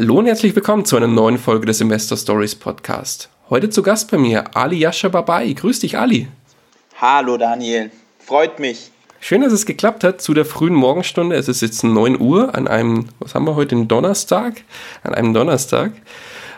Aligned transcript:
Hallo 0.00 0.16
und 0.16 0.24
herzlich 0.24 0.56
willkommen 0.56 0.86
zu 0.86 0.96
einer 0.96 1.08
neuen 1.08 1.36
Folge 1.36 1.66
des 1.66 1.82
Investor 1.82 2.16
Stories 2.16 2.54
Podcast. 2.54 3.28
Heute 3.50 3.68
zu 3.68 3.82
Gast 3.82 4.10
bei 4.10 4.16
mir 4.16 4.56
Ali 4.56 4.78
Yasha 4.78 5.10
Babai. 5.10 5.52
Grüß 5.52 5.80
dich, 5.80 5.98
Ali. 5.98 6.26
Hallo, 6.98 7.36
Daniel. 7.36 7.90
Freut 8.18 8.58
mich. 8.58 8.90
Schön, 9.20 9.42
dass 9.42 9.52
es 9.52 9.66
geklappt 9.66 10.02
hat 10.02 10.22
zu 10.22 10.32
der 10.32 10.46
frühen 10.46 10.72
Morgenstunde. 10.72 11.36
Es 11.36 11.48
ist 11.48 11.60
jetzt 11.60 11.84
9 11.84 12.18
Uhr 12.18 12.54
an 12.54 12.66
einem, 12.66 13.10
was 13.18 13.34
haben 13.34 13.44
wir 13.44 13.56
heute, 13.56 13.76
den 13.76 13.88
Donnerstag? 13.88 14.62
An 15.02 15.14
einem 15.14 15.34
Donnerstag. 15.34 15.92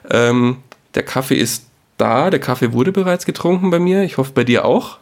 Ähm, 0.09 0.59
der 0.95 1.03
Kaffee 1.03 1.35
ist 1.35 1.65
da, 1.99 2.31
der 2.31 2.39
Kaffee 2.39 2.73
wurde 2.73 2.93
bereits 2.93 3.27
getrunken 3.27 3.71
bei 3.71 3.81
mir. 3.81 4.05
Ich 4.05 4.19
hoffe, 4.19 4.31
bei 4.33 4.45
dir 4.45 4.65
auch. 4.65 4.99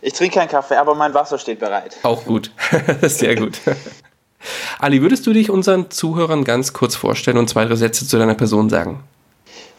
Ich 0.00 0.14
trinke 0.14 0.38
keinen 0.38 0.48
Kaffee, 0.48 0.76
aber 0.76 0.94
mein 0.94 1.12
Wasser 1.12 1.38
steht 1.38 1.60
bereit. 1.60 1.98
Auch 2.02 2.24
gut. 2.24 2.50
Sehr 3.02 3.36
gut. 3.36 3.60
Ali, 4.84 5.00
würdest 5.00 5.26
du 5.26 5.32
dich 5.32 5.48
unseren 5.48 5.90
Zuhörern 5.90 6.44
ganz 6.44 6.74
kurz 6.74 6.94
vorstellen 6.94 7.38
und 7.38 7.48
zwei, 7.48 7.64
drei 7.64 7.74
Sätze 7.74 8.06
zu 8.06 8.18
deiner 8.18 8.34
Person 8.34 8.68
sagen? 8.68 9.02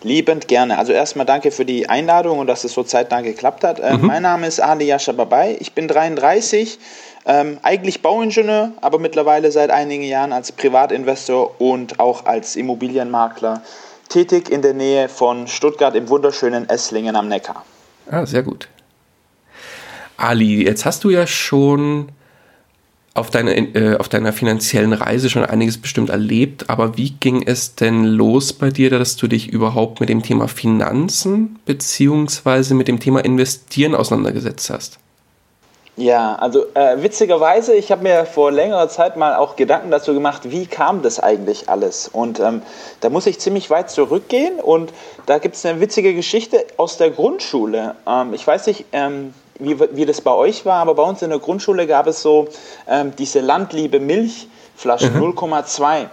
Liebend 0.02 0.48
gerne. 0.48 0.80
Also 0.80 0.94
erstmal 0.94 1.28
danke 1.28 1.52
für 1.52 1.64
die 1.64 1.88
Einladung 1.88 2.40
und 2.40 2.48
dass 2.48 2.64
es 2.64 2.74
so 2.74 2.82
zeitnah 2.82 3.22
geklappt 3.22 3.64
hat. 3.64 3.80
Äh, 3.80 3.98
mhm. 3.98 4.08
Mein 4.08 4.24
Name 4.24 4.48
ist 4.48 4.60
Ali 4.60 4.86
Yasha 4.86 5.12
Babai. 5.12 5.58
Ich 5.60 5.74
bin 5.74 5.88
33, 5.88 6.80
ähm, 7.28 7.60
eigentlich 7.62 8.02
Bauingenieur, 8.02 8.72
aber 8.82 8.98
mittlerweile 8.98 9.52
seit 9.52 9.70
einigen 9.70 10.02
Jahren 10.06 10.34
als 10.34 10.52
Privatinvestor 10.52 11.62
und 11.62 12.00
auch 12.00 12.26
als 12.26 12.56
Immobilienmakler 12.56 13.62
tätig 14.10 14.50
in 14.50 14.64
der 14.64 14.74
Nähe 14.74 15.08
von 15.08 15.48
Stuttgart 15.48 15.94
im 15.94 16.10
wunderschönen 16.10 16.68
Esslingen 16.68 17.16
am 17.16 17.28
Neckar. 17.28 17.64
Ah, 18.10 18.26
sehr 18.26 18.42
gut. 18.42 18.70
Ali, 20.18 20.66
jetzt 20.66 20.84
hast 20.84 21.04
du 21.04 21.12
ja 21.12 21.28
schon 21.28 22.10
auf, 23.16 23.30
deine, 23.30 23.56
äh, 23.56 23.98
auf 23.98 24.10
deiner 24.10 24.34
finanziellen 24.34 24.94
Reise 24.94 25.30
schon 25.30 25.46
einiges 25.46 25.80
bestimmt 25.80 26.10
erlebt, 26.10 26.70
aber 26.70 26.98
wie 26.98 27.12
ging 27.12 27.42
es 27.48 27.74
denn 27.74 28.04
los 28.04 28.54
bei 28.54 28.70
dir, 28.70 28.90
dass 28.92 29.16
du 29.16 29.28
dich 29.28 29.48
überhaupt 29.48 30.02
mit 30.02 30.10
dem 30.10 30.22
Thema 30.22 30.48
Finanzen 30.48 31.58
beziehungsweise 31.66 32.76
mit 32.76 32.88
dem 32.88 33.00
Thema 33.00 33.24
Investieren 33.24 33.96
auseinandergesetzt 33.96 34.70
hast? 34.70 35.00
Ja, 35.98 36.36
also 36.36 36.66
äh, 36.74 37.02
witzigerweise, 37.02 37.74
ich 37.74 37.90
habe 37.90 38.04
mir 38.04 38.26
vor 38.26 38.52
längerer 38.52 38.90
Zeit 38.90 39.16
mal 39.16 39.38
auch 39.38 39.56
Gedanken 39.56 39.92
dazu 39.92 40.14
gemacht, 40.14 40.52
wie 40.52 40.66
kam 40.66 41.02
das 41.02 41.22
eigentlich 41.22 41.70
alles? 41.70 42.10
Und 42.10 42.42
ähm, 42.42 42.64
da 43.00 43.10
muss 43.10 43.28
ich 43.28 43.40
ziemlich 43.40 43.70
weit 43.70 43.90
zurückgehen 43.90 44.60
und 44.60 44.92
da 45.26 45.38
gibt 45.38 45.56
es 45.56 45.66
eine 45.66 45.80
witzige 45.80 46.14
Geschichte 46.14 46.66
aus 46.76 46.98
der 46.98 47.12
Grundschule. 47.12 47.96
Ähm, 48.06 48.34
ich 48.34 48.46
weiß 48.46 48.68
nicht, 48.68 48.84
ähm, 48.92 49.34
wie, 49.60 49.80
wie 49.80 50.06
das 50.06 50.22
bei 50.22 50.32
euch 50.32 50.66
war, 50.66 50.82
aber 50.82 50.96
bei 50.96 51.04
uns 51.04 51.22
in 51.22 51.30
der 51.30 51.40
Grundschule 51.40 51.88
gab 51.88 52.08
es 52.08 52.22
so 52.22 52.48
ähm, 52.88 53.14
diese 53.18 53.40
Landliebe 53.40 54.00
Milchflaschen 54.00 55.16
mhm. 55.16 55.34
0,2. 55.34 56.08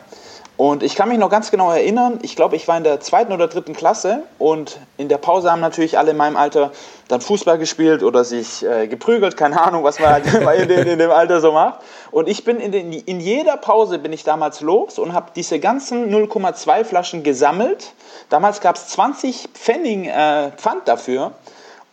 Und 0.58 0.82
ich 0.82 0.94
kann 0.94 1.08
mich 1.08 1.18
noch 1.18 1.30
ganz 1.30 1.50
genau 1.50 1.72
erinnern, 1.72 2.20
ich 2.22 2.36
glaube, 2.36 2.56
ich 2.56 2.68
war 2.68 2.76
in 2.76 2.84
der 2.84 3.00
zweiten 3.00 3.32
oder 3.32 3.48
dritten 3.48 3.72
Klasse 3.72 4.22
und 4.38 4.78
in 4.96 5.08
der 5.08 5.16
Pause 5.16 5.50
haben 5.50 5.60
natürlich 5.60 5.98
alle 5.98 6.12
in 6.12 6.16
meinem 6.16 6.36
Alter 6.36 6.70
dann 7.08 7.20
Fußball 7.20 7.58
gespielt 7.58 8.02
oder 8.02 8.22
sich 8.22 8.62
äh, 8.64 8.86
geprügelt, 8.86 9.36
keine 9.36 9.60
Ahnung, 9.60 9.82
was 9.82 9.98
man 9.98 10.10
halt 10.10 10.26
in, 10.60 10.68
dem, 10.68 10.86
in 10.86 10.98
dem 10.98 11.10
Alter 11.10 11.40
so 11.40 11.52
macht. 11.52 11.80
Und 12.10 12.28
ich 12.28 12.44
bin 12.44 12.60
in, 12.60 12.70
den, 12.70 12.92
in 12.92 13.18
jeder 13.18 13.56
Pause 13.56 13.98
bin 13.98 14.12
ich 14.12 14.24
damals 14.24 14.60
los 14.60 14.98
und 14.98 15.14
habe 15.14 15.32
diese 15.34 15.58
ganzen 15.58 16.14
0,2 16.14 16.84
Flaschen 16.84 17.22
gesammelt. 17.22 17.92
Damals 18.28 18.60
gab 18.60 18.76
es 18.76 18.88
20 18.88 19.48
Pfennig 19.54 20.06
äh, 20.06 20.50
Pfand 20.52 20.86
dafür 20.86 21.32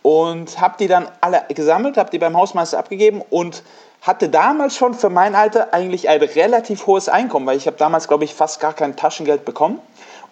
und 0.02 0.60
habe 0.60 0.76
die 0.78 0.88
dann 0.88 1.08
alle 1.20 1.44
gesammelt, 1.48 1.96
habe 1.96 2.10
die 2.10 2.18
beim 2.18 2.36
Hausmeister 2.36 2.78
abgegeben 2.78 3.22
und 3.30 3.62
hatte 4.02 4.28
damals 4.28 4.76
schon 4.76 4.94
für 4.94 5.10
mein 5.10 5.34
Alter 5.34 5.74
eigentlich 5.74 6.08
ein 6.08 6.22
relativ 6.22 6.86
hohes 6.86 7.08
Einkommen, 7.08 7.46
weil 7.46 7.58
ich 7.58 7.66
habe 7.66 7.76
damals, 7.76 8.08
glaube 8.08 8.24
ich, 8.24 8.34
fast 8.34 8.60
gar 8.60 8.72
kein 8.72 8.96
Taschengeld 8.96 9.44
bekommen. 9.44 9.78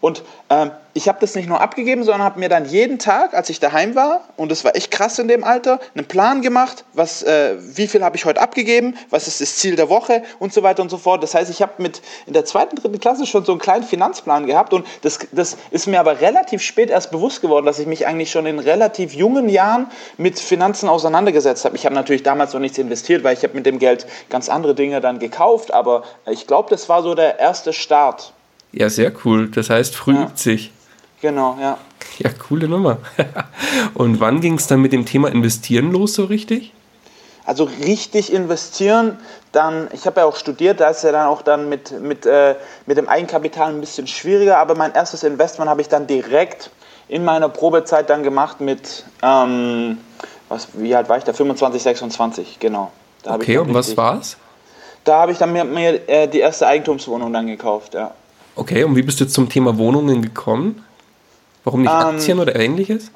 Und 0.01 0.23
ähm, 0.49 0.71
ich 0.95 1.09
habe 1.09 1.19
das 1.21 1.35
nicht 1.35 1.49
nur 1.49 1.61
abgegeben, 1.61 2.03
sondern 2.05 2.23
habe 2.23 2.41
mir 2.41 2.49
dann 2.49 2.65
jeden 2.65 2.99
Tag, 2.99 3.35
als 3.35 3.51
ich 3.51 3.61
daheim 3.61 3.95
war, 3.95 4.23
und 4.37 4.51
das 4.51 4.65
war 4.65 4.75
echt 4.75 4.91
krass 4.91 5.19
in 5.19 5.29
dem 5.29 5.45
Alter, 5.45 5.81
einen 5.95 6.07
Plan 6.07 6.43
gemacht, 6.43 6.85
was, 6.93 7.23
äh, 7.23 7.57
wie 7.59 7.87
viel 7.87 8.03
habe 8.03 8.17
ich 8.17 8.25
heute 8.25 8.41
abgegeben, 8.41 8.97
was 9.11 9.29
ist 9.29 9.41
das 9.41 9.57
Ziel 9.57 9.77
der 9.77 9.89
Woche 9.89 10.23
und 10.39 10.53
so 10.53 10.63
weiter 10.63 10.83
und 10.83 10.89
so 10.89 10.99
fort. 10.99 11.23
Das 11.23 11.35
heißt, 11.35 11.51
ich 11.51 11.63
habe 11.63 11.75
mit 11.79 12.01
in 12.27 12.33
der 12.33 12.45
zweiten, 12.45 12.77
dritten 12.77 12.99
Klasse 13.01 13.27
schon 13.27 13.45
so 13.45 13.53
einen 13.53 13.61
kleinen 13.61 13.85
Finanzplan 13.85 14.47
gehabt 14.47 14.73
und 14.73 14.87
das, 15.03 15.19
das 15.33 15.57
ist 15.71 15.87
mir 15.87 16.01
aber 16.01 16.21
relativ 16.21 16.63
spät 16.63 16.91
erst 16.91 17.11
bewusst 17.11 17.43
geworden, 17.43 17.67
dass 17.67 17.79
ich 17.79 17.87
mich 17.87 18.07
eigentlich 18.07 18.31
schon 18.31 18.47
in 18.47 18.59
relativ 18.59 19.15
jungen 19.15 19.49
Jahren 19.49 19.91
mit 20.17 20.39
Finanzen 20.39 20.89
auseinandergesetzt 20.89 21.65
habe. 21.65 21.77
Ich 21.77 21.85
habe 21.85 21.95
natürlich 21.95 22.23
damals 22.23 22.53
noch 22.53 22.61
nichts 22.61 22.79
investiert, 22.79 23.25
weil 23.25 23.35
ich 23.35 23.43
habe 23.43 23.55
mit 23.55 23.67
dem 23.67 23.79
Geld 23.79 24.07
ganz 24.31 24.49
andere 24.49 24.75
Dinge 24.75 25.01
dann 25.01 25.19
gekauft, 25.19 25.73
aber 25.73 26.05
ich 26.27 26.47
glaube, 26.47 26.71
das 26.71 26.89
war 26.89 27.03
so 27.03 27.15
der 27.15 27.39
erste 27.39 27.73
Start. 27.73 28.33
Ja, 28.73 28.91
sehr 28.91 29.13
cool. 29.25 29.49
Das 29.49 29.71
heißt, 29.71 29.95
früh 29.97 30.15
ja. 30.15 30.25
übt 30.25 30.37
sich. 30.37 30.73
Genau, 31.21 31.57
ja. 31.61 31.79
Ja, 32.19 32.31
coole 32.49 32.69
Nummer. 32.69 32.99
Und 33.95 34.21
wann 34.21 34.41
ging 34.41 34.55
es 34.55 34.67
dann 34.67 34.81
mit 34.81 34.93
dem 34.93 35.07
Thema 35.07 35.29
Investieren 35.29 35.93
los 35.93 36.15
so 36.15 36.25
richtig? 36.25 36.73
Also 37.45 37.65
richtig 37.65 38.31
investieren, 38.31 39.17
dann, 39.53 39.89
ich 39.95 40.05
habe 40.05 40.21
ja 40.21 40.27
auch 40.27 40.37
studiert, 40.37 40.81
da 40.81 40.89
ist 40.89 41.03
ja 41.03 41.13
dann 41.13 41.29
auch 41.29 41.41
dann 41.41 41.71
mit, 41.71 41.99
mit, 41.99 42.27
äh, 42.27 42.57
mit 42.85 42.99
dem 42.99 43.09
Eigenkapital 43.09 43.71
ein 43.71 43.81
bisschen 43.81 44.07
schwieriger, 44.07 44.59
aber 44.59 44.75
mein 44.75 44.93
erstes 44.93 45.23
Investment 45.23 45.71
habe 45.71 45.81
ich 45.81 45.89
dann 45.89 46.07
direkt 46.07 46.71
in 47.09 47.25
meiner 47.25 47.49
Probezeit 47.49 48.11
dann 48.11 48.23
gemacht 48.23 48.61
mit, 48.61 49.07
ähm, 49.23 49.97
was, 50.51 50.69
wie 50.75 50.95
alt 50.95 51.09
war 51.09 51.17
ich 51.17 51.25
da? 51.25 51.33
25, 51.33 51.83
26, 51.83 52.59
genau. 52.61 52.93
Okay, 53.25 53.57
und 53.57 53.73
was 53.73 53.97
war 53.97 54.19
es? 54.19 54.37
Da 55.05 55.21
habe 55.21 55.33
ich 55.33 55.39
dann 55.39 55.51
mir, 55.51 55.65
mir 55.65 56.07
äh, 56.07 56.29
die 56.29 56.41
erste 56.41 56.67
Eigentumswohnung 56.67 57.33
dann 57.33 57.47
gekauft, 57.47 57.95
ja. 57.95 58.13
Okay, 58.59 58.83
und 58.83 58.97
wie 58.97 59.03
bist 59.03 59.21
du 59.21 59.29
zum 59.29 59.49
Thema 59.49 59.79
Wohnungen 59.79 60.21
gekommen? 60.21 60.85
Warum 61.63 61.83
nicht 61.83 61.93
ähm, 61.93 61.97
Aktien 61.97 62.41
oder 62.41 62.57
ähnliches? 62.57 63.13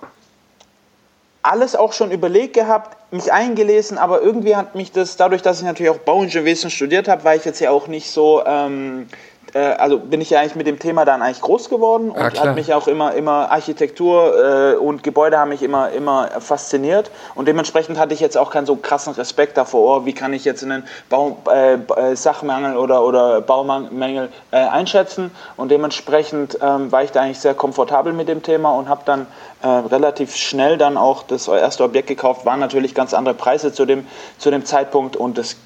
Alles 1.43 1.75
auch 1.75 1.93
schon 1.93 2.13
überlegt 2.13 2.55
gehabt, 2.55 3.13
mich 3.13 3.33
eingelesen, 3.33 3.99
aber 3.99 4.23
irgendwie 4.23 4.55
hat 4.55 4.77
mich 4.77 4.93
das, 4.93 5.17
dadurch, 5.17 5.43
dass 5.43 5.59
ich 5.59 5.65
natürlich 5.65 5.91
auch 5.91 5.99
Bauingenieurwesen 5.99 6.71
studiert 6.71 7.09
habe, 7.09 7.25
war 7.25 7.35
ich 7.35 7.45
jetzt 7.45 7.59
ja 7.59 7.73
auch 7.73 7.89
nicht 7.89 8.09
so 8.09 8.45
ähm, 8.47 9.09
äh, 9.55 9.59
also 9.59 9.99
bin 9.99 10.21
ich 10.21 10.31
ja 10.31 10.41
eigentlich 10.41 10.55
mit 10.55 10.67
dem 10.67 10.79
Thema 10.79 11.05
dann 11.05 11.23
eigentlich 11.23 11.41
groß 11.41 11.69
geworden 11.69 12.11
und 12.11 12.19
ah, 12.19 12.45
hat 12.45 12.55
mich 12.55 12.73
auch 12.73 12.89
immer, 12.89 13.15
immer 13.15 13.51
Architektur 13.51 14.73
äh, 14.73 14.77
und 14.77 15.03
Gebäude 15.03 15.39
haben 15.39 15.51
mich 15.51 15.63
immer, 15.63 15.91
immer 15.91 16.29
fasziniert 16.41 17.11
und 17.35 17.49
dementsprechend 17.49 17.99
hatte 17.99 18.15
ich 18.15 18.21
jetzt 18.21 18.39
auch 18.39 18.51
keinen 18.51 18.67
so 18.67 18.77
krassen 18.77 19.13
Respekt 19.15 19.57
davor, 19.57 20.03
oh, 20.03 20.07
wie 20.07 20.13
kann 20.13 20.33
ich 20.33 20.45
jetzt 20.45 20.63
einen 20.63 20.85
Bau, 21.09 21.37
äh, 21.51 21.75
äh 21.75 22.17
Sachmangel 22.17 22.77
oder, 22.77 23.05
oder 23.05 23.41
Baumängel 23.41 24.31
äh, 24.51 24.57
einschätzen 24.57 25.31
und 25.57 25.71
dementsprechend 25.71 26.59
ähm, 26.63 26.91
war 26.91 27.03
ich 27.03 27.11
da 27.11 27.23
eigentlich 27.23 27.41
sehr 27.41 27.55
komfortabel 27.55 28.13
mit 28.13 28.29
dem 28.29 28.43
Thema 28.43 28.73
und 28.73 28.89
habe 28.89 29.03
dann 29.05 29.27
äh, 29.63 29.67
relativ 29.69 30.35
schnell 30.35 30.79
dann 30.79 30.97
auch 30.97 31.23
das 31.23 31.49
erste 31.49 31.85
Objekt 31.85 32.09
gekauft, 32.09 32.47
waren 32.47 32.61
natürlich 32.61 32.95
ganz 32.95 33.15
andere 33.15 33.35
Preise 33.35 33.73
zu 33.73 33.85
dem, 33.85 34.07
zu 34.39 34.51
dem 34.51 34.65
Zeitpunkt 34.65 35.17
und 35.17 35.39
das 35.39 35.57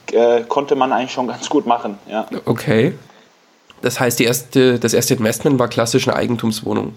konnte 0.48 0.76
man 0.76 0.92
eigentlich 0.92 1.12
schon 1.12 1.26
ganz 1.26 1.48
gut 1.48 1.66
machen. 1.66 1.98
Ja. 2.06 2.26
Okay. 2.44 2.94
Das 3.86 4.00
heißt, 4.00 4.20
erste, 4.20 4.80
das 4.80 4.94
erste 4.94 5.14
Investment 5.14 5.60
war 5.60 5.68
klassisch 5.68 6.08
eine 6.08 6.16
Eigentumswohnung. 6.16 6.94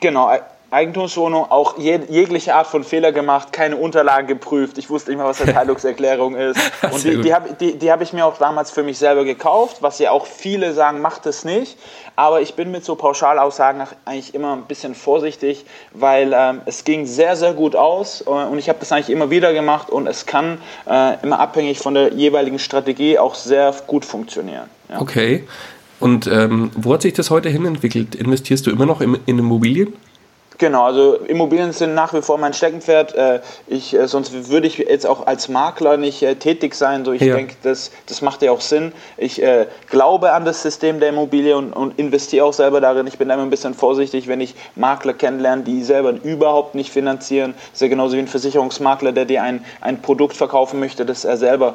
Genau, 0.00 0.30
Eigentumswohnung, 0.70 1.50
auch 1.50 1.76
jeg 1.76 2.08
jegliche 2.08 2.54
Art 2.54 2.66
von 2.66 2.84
Fehler 2.84 3.12
gemacht, 3.12 3.52
keine 3.52 3.76
Unterlagen 3.76 4.26
geprüft. 4.26 4.78
Ich 4.78 4.88
wusste 4.88 5.10
nicht 5.10 5.18
mal, 5.18 5.26
was 5.26 5.42
eine 5.42 5.52
Teilungserklärung 5.58 6.34
ist. 6.34 6.58
Und 6.90 7.04
die, 7.04 7.20
die 7.20 7.34
habe 7.34 7.52
die, 7.60 7.78
die 7.78 7.92
hab 7.92 8.00
ich 8.00 8.14
mir 8.14 8.24
auch 8.24 8.38
damals 8.38 8.70
für 8.70 8.82
mich 8.82 8.96
selber 8.96 9.26
gekauft, 9.26 9.82
was 9.82 9.98
ja 9.98 10.10
auch 10.10 10.24
viele 10.24 10.72
sagen, 10.72 11.02
macht 11.02 11.26
es 11.26 11.44
nicht. 11.44 11.76
Aber 12.16 12.40
ich 12.40 12.54
bin 12.54 12.70
mit 12.70 12.82
so 12.82 12.94
Pauschalaussagen 12.94 13.82
eigentlich 14.06 14.34
immer 14.34 14.54
ein 14.54 14.62
bisschen 14.62 14.94
vorsichtig, 14.94 15.66
weil 15.92 16.32
ähm, 16.34 16.62
es 16.64 16.84
ging 16.84 17.04
sehr, 17.04 17.36
sehr 17.36 17.52
gut 17.52 17.76
aus 17.76 18.22
und 18.22 18.58
ich 18.58 18.70
habe 18.70 18.78
das 18.80 18.90
eigentlich 18.90 19.10
immer 19.10 19.28
wieder 19.28 19.52
gemacht 19.52 19.90
und 19.90 20.06
es 20.06 20.24
kann 20.24 20.56
äh, 20.88 21.22
immer 21.22 21.40
abhängig 21.40 21.80
von 21.80 21.92
der 21.92 22.14
jeweiligen 22.14 22.58
Strategie 22.58 23.18
auch 23.18 23.34
sehr 23.34 23.74
gut 23.86 24.06
funktionieren. 24.06 24.70
Ja. 24.88 25.02
Okay. 25.02 25.44
Und 26.02 26.26
ähm, 26.26 26.70
wo 26.74 26.94
hat 26.94 27.02
sich 27.02 27.12
das 27.12 27.30
heute 27.30 27.48
hin 27.48 27.64
entwickelt? 27.64 28.16
Investierst 28.16 28.66
du 28.66 28.72
immer 28.72 28.86
noch 28.86 29.00
in, 29.00 29.18
in 29.26 29.38
Immobilien? 29.38 29.92
Genau, 30.62 30.84
also 30.84 31.16
Immobilien 31.16 31.72
sind 31.72 31.92
nach 31.94 32.14
wie 32.14 32.22
vor 32.22 32.38
mein 32.38 32.52
Steckenpferd. 32.52 33.16
Äh, 33.16 33.40
ich, 33.66 33.94
äh, 33.94 34.06
sonst 34.06 34.48
würde 34.48 34.68
ich 34.68 34.78
jetzt 34.78 35.08
auch 35.08 35.26
als 35.26 35.48
Makler 35.48 35.96
nicht 35.96 36.22
äh, 36.22 36.36
tätig 36.36 36.76
sein. 36.76 37.04
So, 37.04 37.10
ich 37.10 37.20
ja. 37.20 37.34
denke, 37.34 37.56
das, 37.64 37.90
das 38.06 38.22
macht 38.22 38.42
ja 38.42 38.52
auch 38.52 38.60
Sinn. 38.60 38.92
Ich 39.16 39.42
äh, 39.42 39.66
glaube 39.90 40.30
an 40.32 40.44
das 40.44 40.62
System 40.62 41.00
der 41.00 41.08
Immobilie 41.08 41.56
und, 41.56 41.72
und 41.72 41.98
investiere 41.98 42.44
auch 42.44 42.52
selber 42.52 42.80
darin. 42.80 43.08
Ich 43.08 43.18
bin 43.18 43.28
immer 43.28 43.42
ein 43.42 43.50
bisschen 43.50 43.74
vorsichtig, 43.74 44.28
wenn 44.28 44.40
ich 44.40 44.54
Makler 44.76 45.14
kennenlerne, 45.14 45.64
die 45.64 45.82
selber 45.82 46.14
überhaupt 46.22 46.76
nicht 46.76 46.92
finanzieren. 46.92 47.54
Das 47.56 47.72
ist 47.72 47.80
ja 47.80 47.88
genauso 47.88 48.14
wie 48.14 48.20
ein 48.20 48.28
Versicherungsmakler, 48.28 49.10
der 49.10 49.24
dir 49.24 49.42
ein, 49.42 49.64
ein 49.80 50.00
Produkt 50.00 50.36
verkaufen 50.36 50.78
möchte, 50.78 51.04
das 51.04 51.24
er 51.24 51.38
selber 51.38 51.74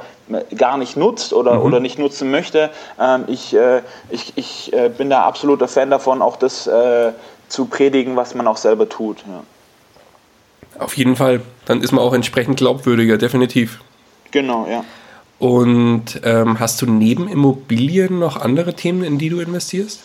gar 0.58 0.78
nicht 0.78 0.96
nutzt 0.96 1.34
oder, 1.34 1.56
mhm. 1.56 1.62
oder 1.64 1.80
nicht 1.82 2.00
nutzen 2.00 2.32
möchte. 2.32 2.70
Ähm, 3.02 3.26
ich, 3.28 3.54
äh, 3.54 3.82
ich, 4.10 4.32
ich 4.38 4.72
äh, 4.72 4.88
bin 4.88 5.10
da 5.10 5.24
absoluter 5.24 5.68
Fan 5.68 5.90
davon, 5.90 6.22
auch 6.22 6.38
das 6.38 6.70
zu 7.48 7.66
predigen, 7.66 8.16
was 8.16 8.36
man 8.36 8.48
auch 8.48 8.58
selber 8.58 8.90
tut. 8.90 9.24
Ja. 9.28 9.44
Auf 10.80 10.96
jeden 10.96 11.16
Fall, 11.16 11.42
dann 11.66 11.82
ist 11.82 11.92
man 11.92 12.04
auch 12.04 12.14
entsprechend 12.14 12.58
glaubwürdiger, 12.58 13.18
definitiv. 13.18 13.80
Genau, 14.32 14.68
ja. 14.70 14.84
Und 15.40 16.22
ähm, 16.24 16.60
hast 16.60 16.82
du 16.82 16.86
neben 16.88 17.28
Immobilien 17.28 18.20
noch 18.20 18.38
andere 18.38 18.74
Themen, 18.74 19.04
in 19.04 19.18
die 19.18 19.30
du 19.30 19.40
investierst? 19.40 20.02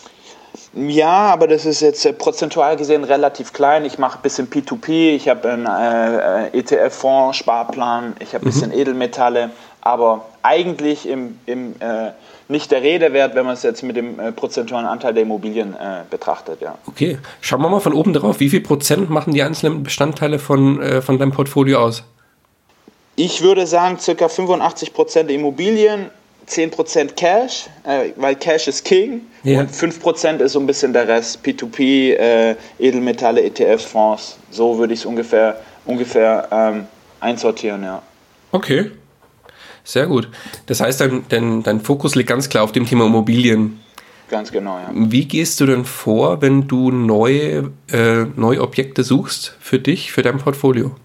Ja, 0.75 1.31
aber 1.31 1.47
das 1.47 1.65
ist 1.65 1.81
jetzt 1.81 2.05
äh, 2.05 2.13
prozentual 2.13 2.77
gesehen 2.77 3.03
relativ 3.03 3.53
klein. 3.53 3.85
Ich 3.85 3.97
mache 3.97 4.19
ein 4.19 4.21
bisschen 4.21 4.49
P2P, 4.49 5.15
ich 5.15 5.29
habe 5.29 5.49
einen 5.49 5.65
äh, 5.65 6.47
äh 6.47 6.59
ETF-Fonds, 6.59 7.37
Sparplan, 7.37 8.15
ich 8.19 8.33
habe 8.33 8.45
ein 8.45 8.51
bisschen 8.51 8.69
mhm. 8.69 8.77
Edelmetalle, 8.79 9.49
aber 9.81 10.25
eigentlich 10.43 11.07
im, 11.07 11.39
im 11.45 11.73
äh, 11.79 12.11
nicht 12.53 12.71
der 12.71 12.81
Rede 12.83 13.11
wert, 13.13 13.35
wenn 13.35 13.45
man 13.45 13.55
es 13.55 13.63
jetzt 13.63 13.83
mit 13.83 13.97
dem 13.97 14.19
äh, 14.19 14.31
prozentualen 14.31 14.85
Anteil 14.85 15.13
der 15.13 15.23
Immobilien 15.23 15.73
äh, 15.73 16.03
betrachtet. 16.09 16.61
Ja. 16.61 16.77
Okay, 16.85 17.17
schauen 17.41 17.61
wir 17.61 17.69
mal 17.69 17.79
von 17.81 17.93
oben 17.93 18.13
drauf. 18.13 18.39
Wie 18.39 18.49
viel 18.49 18.61
Prozent 18.61 19.09
machen 19.09 19.33
die 19.33 19.43
einzelnen 19.43 19.83
Bestandteile 19.83 20.39
von, 20.39 20.81
äh, 20.81 21.01
von 21.01 21.17
deinem 21.17 21.31
Portfolio 21.31 21.79
aus? 21.79 22.03
Ich 23.15 23.41
würde 23.41 23.67
sagen, 23.67 23.97
ca. 23.97 24.27
85 24.29 24.93
Prozent 24.93 25.31
Immobilien, 25.31 26.09
10 26.45 26.71
Prozent 26.71 27.15
Cash, 27.15 27.67
äh, 27.85 28.11
weil 28.17 28.35
Cash 28.35 28.67
ist 28.67 28.85
King. 28.85 29.21
Ja. 29.43 29.61
Und 29.61 29.71
5 29.71 29.99
Prozent 29.99 30.41
ist 30.41 30.53
so 30.53 30.59
ein 30.59 30.67
bisschen 30.67 30.93
der 30.93 31.07
Rest. 31.07 31.43
P2P, 31.43 32.13
äh, 32.13 32.55
Edelmetalle, 32.79 33.41
ETF-Fonds. 33.41 34.37
So 34.51 34.77
würde 34.77 34.93
ich 34.93 34.99
es 34.99 35.05
ungefähr, 35.05 35.59
ungefähr 35.85 36.47
ähm, 36.51 36.85
einsortieren, 37.19 37.83
ja. 37.83 38.01
Okay. 38.51 38.91
Sehr 39.83 40.07
gut. 40.07 40.29
Das 40.67 40.81
heißt, 40.81 41.01
dein, 41.01 41.25
dein, 41.29 41.63
dein 41.63 41.81
Fokus 41.81 42.15
liegt 42.15 42.29
ganz 42.29 42.49
klar 42.49 42.63
auf 42.63 42.71
dem 42.71 42.85
Thema 42.85 43.05
Immobilien. 43.05 43.79
Ganz 44.29 44.51
genau, 44.51 44.77
ja. 44.77 44.89
Wie 44.93 45.25
gehst 45.25 45.59
du 45.59 45.65
denn 45.65 45.85
vor, 45.85 46.41
wenn 46.41 46.67
du 46.67 46.89
neue, 46.89 47.71
äh, 47.91 48.25
neue 48.35 48.61
Objekte 48.61 49.03
suchst 49.03 49.55
für 49.59 49.79
dich, 49.79 50.11
für 50.11 50.21
dein 50.21 50.37
Portfolio? 50.37 50.95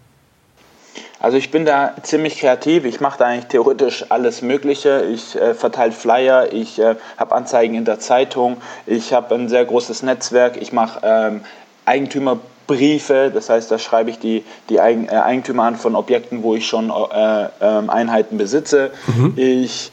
Also 1.20 1.36
ich 1.36 1.50
bin 1.50 1.64
da 1.64 1.94
ziemlich 2.02 2.38
kreativ. 2.38 2.84
Ich 2.84 3.00
mache 3.00 3.19
da 3.19 3.26
eigentlich 3.26 3.46
theoretisch 3.46 4.06
alles 4.08 4.40
Mögliche. 4.40 5.04
Ich 5.12 5.34
äh, 5.34 5.54
verteile 5.54 5.92
Flyer, 5.92 6.52
ich 6.52 6.78
äh, 6.78 6.94
habe 7.16 7.34
Anzeigen 7.34 7.74
in 7.74 7.84
der 7.84 7.98
Zeitung, 7.98 8.58
ich 8.86 9.12
habe 9.12 9.34
ein 9.34 9.48
sehr 9.48 9.64
großes 9.64 10.04
Netzwerk, 10.04 10.56
ich 10.56 10.72
mache 10.72 11.00
ähm, 11.02 11.40
Eigentümer 11.84 12.38
Briefe, 12.69 13.32
das 13.35 13.50
heißt, 13.50 13.70
da 13.73 13.79
schreibe 13.79 14.11
ich 14.11 14.20
die, 14.20 14.44
die 14.69 14.76
äh, 14.76 15.09
Eigentümer 15.09 15.65
an 15.65 15.75
von 15.75 15.97
Objekten, 15.97 16.44
wo 16.44 16.55
ich 16.55 16.69
schon 16.69 16.91
äh, 16.91 17.44
äh, 17.44 17.49
Einheiten 17.88 18.38
besitze. 18.38 18.93
Mhm. 19.09 19.32
Ich 19.37 19.91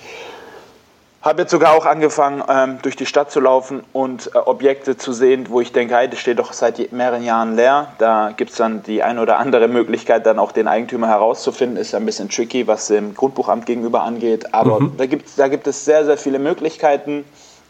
habe 1.25 1.41
jetzt 1.41 1.51
sogar 1.51 1.73
auch 1.73 1.87
angefangen, 1.87 2.43
ähm, 2.47 2.77
durch 2.83 2.95
die 2.95 3.07
Stadt 3.07 3.31
zu 3.31 3.39
laufen 3.39 3.83
und 3.93 4.29
äh, 4.35 4.37
Objekte 4.37 4.95
zu 4.95 5.11
sehen, 5.11 5.47
wo 5.49 5.59
ich 5.59 5.71
denke, 5.71 5.95
hey, 5.95 6.07
das 6.07 6.19
steht 6.19 6.37
doch 6.37 6.53
seit 6.53 6.91
mehreren 6.91 7.23
Jahren 7.23 7.55
leer. 7.55 7.87
Da 7.97 8.31
gibt 8.37 8.51
es 8.51 8.57
dann 8.57 8.83
die 8.83 9.01
eine 9.01 9.21
oder 9.21 9.39
andere 9.39 9.67
Möglichkeit, 9.67 10.27
dann 10.27 10.37
auch 10.37 10.51
den 10.51 10.67
Eigentümer 10.67 11.07
herauszufinden. 11.07 11.77
Ist 11.77 11.95
ein 11.95 12.05
bisschen 12.05 12.29
tricky, 12.29 12.67
was 12.67 12.87
dem 12.87 13.15
Grundbuchamt 13.15 13.65
gegenüber 13.65 14.03
angeht. 14.03 14.53
Aber 14.53 14.79
mhm. 14.79 14.97
da, 14.97 15.07
gibt, 15.07 15.29
da 15.37 15.47
gibt 15.47 15.65
es 15.65 15.83
sehr, 15.83 16.05
sehr 16.05 16.17
viele 16.17 16.37
Möglichkeiten, 16.37 17.25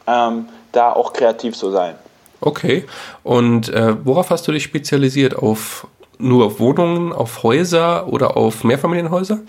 ähm, 0.06 0.50
da 0.74 0.92
auch 0.92 1.14
kreativ 1.14 1.56
zu 1.56 1.72
sein. 1.72 1.96
Okay. 2.42 2.86
Und 3.24 3.70
äh, 3.70 3.96
worauf 4.04 4.30
hast 4.30 4.48
du 4.48 4.52
dich 4.52 4.64
spezialisiert? 4.64 5.36
Auf 5.36 5.88
nur 6.18 6.46
auf 6.46 6.60
Wohnungen, 6.60 7.14
auf 7.14 7.44
Häuser 7.44 8.08
oder 8.12 8.38
auf 8.38 8.64
Mehrfamilienhäuser? 8.64 9.40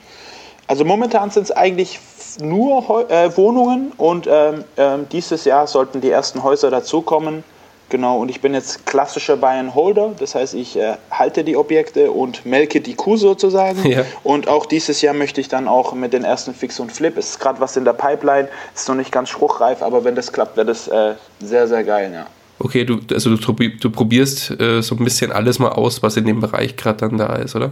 Also 0.67 0.85
momentan 0.85 1.31
sind 1.31 1.45
es 1.45 1.53
eigentlich 1.53 2.01
nur 2.41 3.09
äh, 3.09 3.37
Wohnungen 3.37 3.93
und 3.97 4.27
ähm, 4.29 4.65
äh, 4.77 4.99
dieses 5.13 5.45
Jahr 5.45 5.67
sollten 5.67 6.01
die 6.01 6.11
ersten 6.11 6.43
Häuser 6.43 6.71
dazukommen. 6.71 7.45
Genau, 7.89 8.19
und 8.19 8.31
ich 8.31 8.41
bin 8.41 8.53
jetzt 8.53 8.85
klassischer 8.85 9.37
Buy-and-Holder, 9.37 10.15
das 10.19 10.35
heißt, 10.35 10.55
ich 10.55 10.77
äh, 10.77 10.97
halte 11.13 11.45
die 11.45 11.57
Objekte 11.57 12.11
und 12.11 12.45
melke 12.45 12.81
die 12.81 12.95
Kuh 12.95 13.17
sozusagen. 13.17 13.89
Ja. 13.89 14.05
Und 14.25 14.49
auch 14.49 14.67
dieses 14.67 15.03
Jahr 15.03 15.15
möchte 15.15 15.41
ich 15.41 15.47
dann 15.47 15.69
auch 15.69 15.93
mit 15.93 16.13
den 16.13 16.25
ersten 16.25 16.53
Fix 16.53 16.81
und 16.81 16.91
Flip, 16.91 17.17
es 17.17 17.31
ist 17.31 17.39
gerade 17.39 17.61
was 17.61 17.77
in 17.77 17.85
der 17.85 17.93
Pipeline, 17.93 18.49
ist 18.75 18.89
noch 18.89 18.97
nicht 18.97 19.13
ganz 19.13 19.29
spruchreif, 19.29 19.83
aber 19.83 20.03
wenn 20.03 20.17
das 20.17 20.33
klappt, 20.33 20.57
wäre 20.57 20.67
das 20.67 20.89
äh, 20.89 21.15
sehr, 21.39 21.69
sehr 21.69 21.85
geil, 21.85 22.11
ja 22.13 22.27
okay, 22.59 22.85
du, 22.85 23.01
also 23.13 23.37
du, 23.37 23.53
du 23.53 23.91
probierst 23.91 24.61
äh, 24.61 24.83
so 24.83 24.95
ein 24.97 25.05
bisschen 25.05 25.33
alles 25.33 25.59
mal 25.59 25.71
aus, 25.71 26.03
was 26.03 26.17
in 26.17 26.25
dem 26.25 26.41
Bereich 26.41 26.77
gerade 26.77 26.99
dann 26.99 27.19
da 27.19 27.37
ist, 27.37 27.55
oder? 27.57 27.71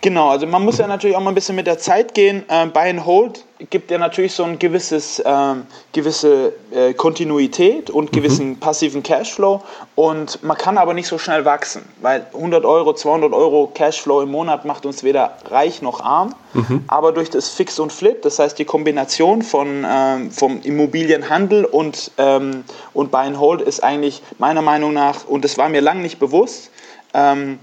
Genau, 0.00 0.28
also 0.28 0.46
man 0.46 0.62
muss 0.62 0.78
ja 0.78 0.86
natürlich 0.86 1.16
auch 1.16 1.22
mal 1.22 1.30
ein 1.30 1.34
bisschen 1.34 1.56
mit 1.56 1.66
der 1.66 1.78
Zeit 1.78 2.14
gehen. 2.14 2.42
Ähm, 2.50 2.72
Buy 2.72 2.90
and 2.90 3.06
Hold 3.06 3.44
gibt 3.70 3.90
ja 3.90 3.98
natürlich 3.98 4.32
so 4.32 4.44
ein 4.44 4.58
gewisses, 4.58 5.22
ähm, 5.24 5.66
gewisse 5.92 6.52
äh, 6.70 6.94
Kontinuität 6.94 7.90
und 7.90 8.10
mhm. 8.10 8.16
gewissen 8.16 8.48
mhm. 8.50 8.60
passiven 8.60 9.02
Cashflow 9.02 9.62
und 9.94 10.42
man 10.42 10.56
kann 10.56 10.78
aber 10.78 10.94
nicht 10.94 11.08
so 11.08 11.18
schnell 11.18 11.44
wachsen, 11.44 11.82
weil 12.00 12.26
100 12.34 12.64
Euro, 12.64 12.94
200 12.94 13.32
Euro 13.32 13.70
Cashflow 13.72 14.22
im 14.22 14.30
Monat 14.30 14.64
macht 14.64 14.86
uns 14.86 15.04
weder 15.04 15.36
reich 15.50 15.82
noch 15.82 16.00
arm, 16.00 16.34
mhm. 16.52 16.84
aber 16.86 17.12
durch 17.12 17.30
das 17.30 17.48
Fix 17.48 17.78
und 17.78 17.92
Flip, 17.92 18.20
das 18.22 18.38
heißt 18.38 18.58
die 18.58 18.64
Kombination 18.64 19.42
von, 19.42 19.86
ähm, 19.88 20.30
vom 20.30 20.60
Immobilienhandel 20.62 21.64
und, 21.64 22.10
ähm, 22.18 22.64
und 22.92 23.10
Buy 23.10 23.26
and 23.26 23.38
Hold 23.38 23.60
ist 23.60 23.82
eigentlich 23.82 24.22
meiner 24.38 24.62
Meinung 24.62 24.92
nach, 24.92 25.26
und 25.26 25.44
das 25.44 25.58
war 25.58 25.68
mir 25.68 25.80
lange 25.80 26.02
nicht 26.02 26.18
bewusst, 26.18 26.70
ähm, 27.12 27.58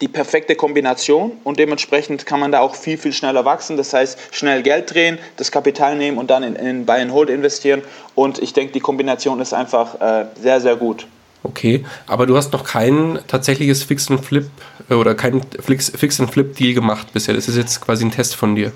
die 0.00 0.08
perfekte 0.08 0.54
Kombination 0.54 1.32
und 1.44 1.58
dementsprechend 1.58 2.24
kann 2.26 2.40
man 2.40 2.52
da 2.52 2.60
auch 2.60 2.74
viel, 2.74 2.98
viel 2.98 3.12
schneller 3.12 3.44
wachsen. 3.44 3.76
Das 3.76 3.92
heißt, 3.92 4.18
schnell 4.30 4.62
Geld 4.62 4.92
drehen, 4.92 5.18
das 5.36 5.50
Kapital 5.50 5.96
nehmen 5.96 6.18
und 6.18 6.30
dann 6.30 6.42
in, 6.42 6.56
in 6.56 6.86
Buy 6.86 7.00
and 7.00 7.12
Hold 7.12 7.30
investieren. 7.30 7.82
Und 8.14 8.38
ich 8.38 8.52
denke, 8.52 8.72
die 8.72 8.80
Kombination 8.80 9.40
ist 9.40 9.52
einfach 9.52 10.00
äh, 10.00 10.26
sehr, 10.40 10.60
sehr 10.60 10.76
gut. 10.76 11.06
Okay, 11.42 11.84
aber 12.06 12.26
du 12.26 12.36
hast 12.36 12.52
noch 12.52 12.64
kein 12.64 13.20
tatsächliches 13.26 13.82
Fix 13.82 14.10
and 14.10 14.24
Flip 14.24 14.50
äh, 14.88 14.94
oder 14.94 15.14
kein 15.14 15.40
Fix 15.60 16.20
and 16.20 16.30
Flip 16.30 16.54
Deal 16.56 16.74
gemacht 16.74 17.12
bisher. 17.12 17.34
Das 17.34 17.48
ist 17.48 17.56
jetzt 17.56 17.80
quasi 17.80 18.04
ein 18.04 18.10
Test 18.10 18.34
von 18.34 18.54
dir. 18.54 18.72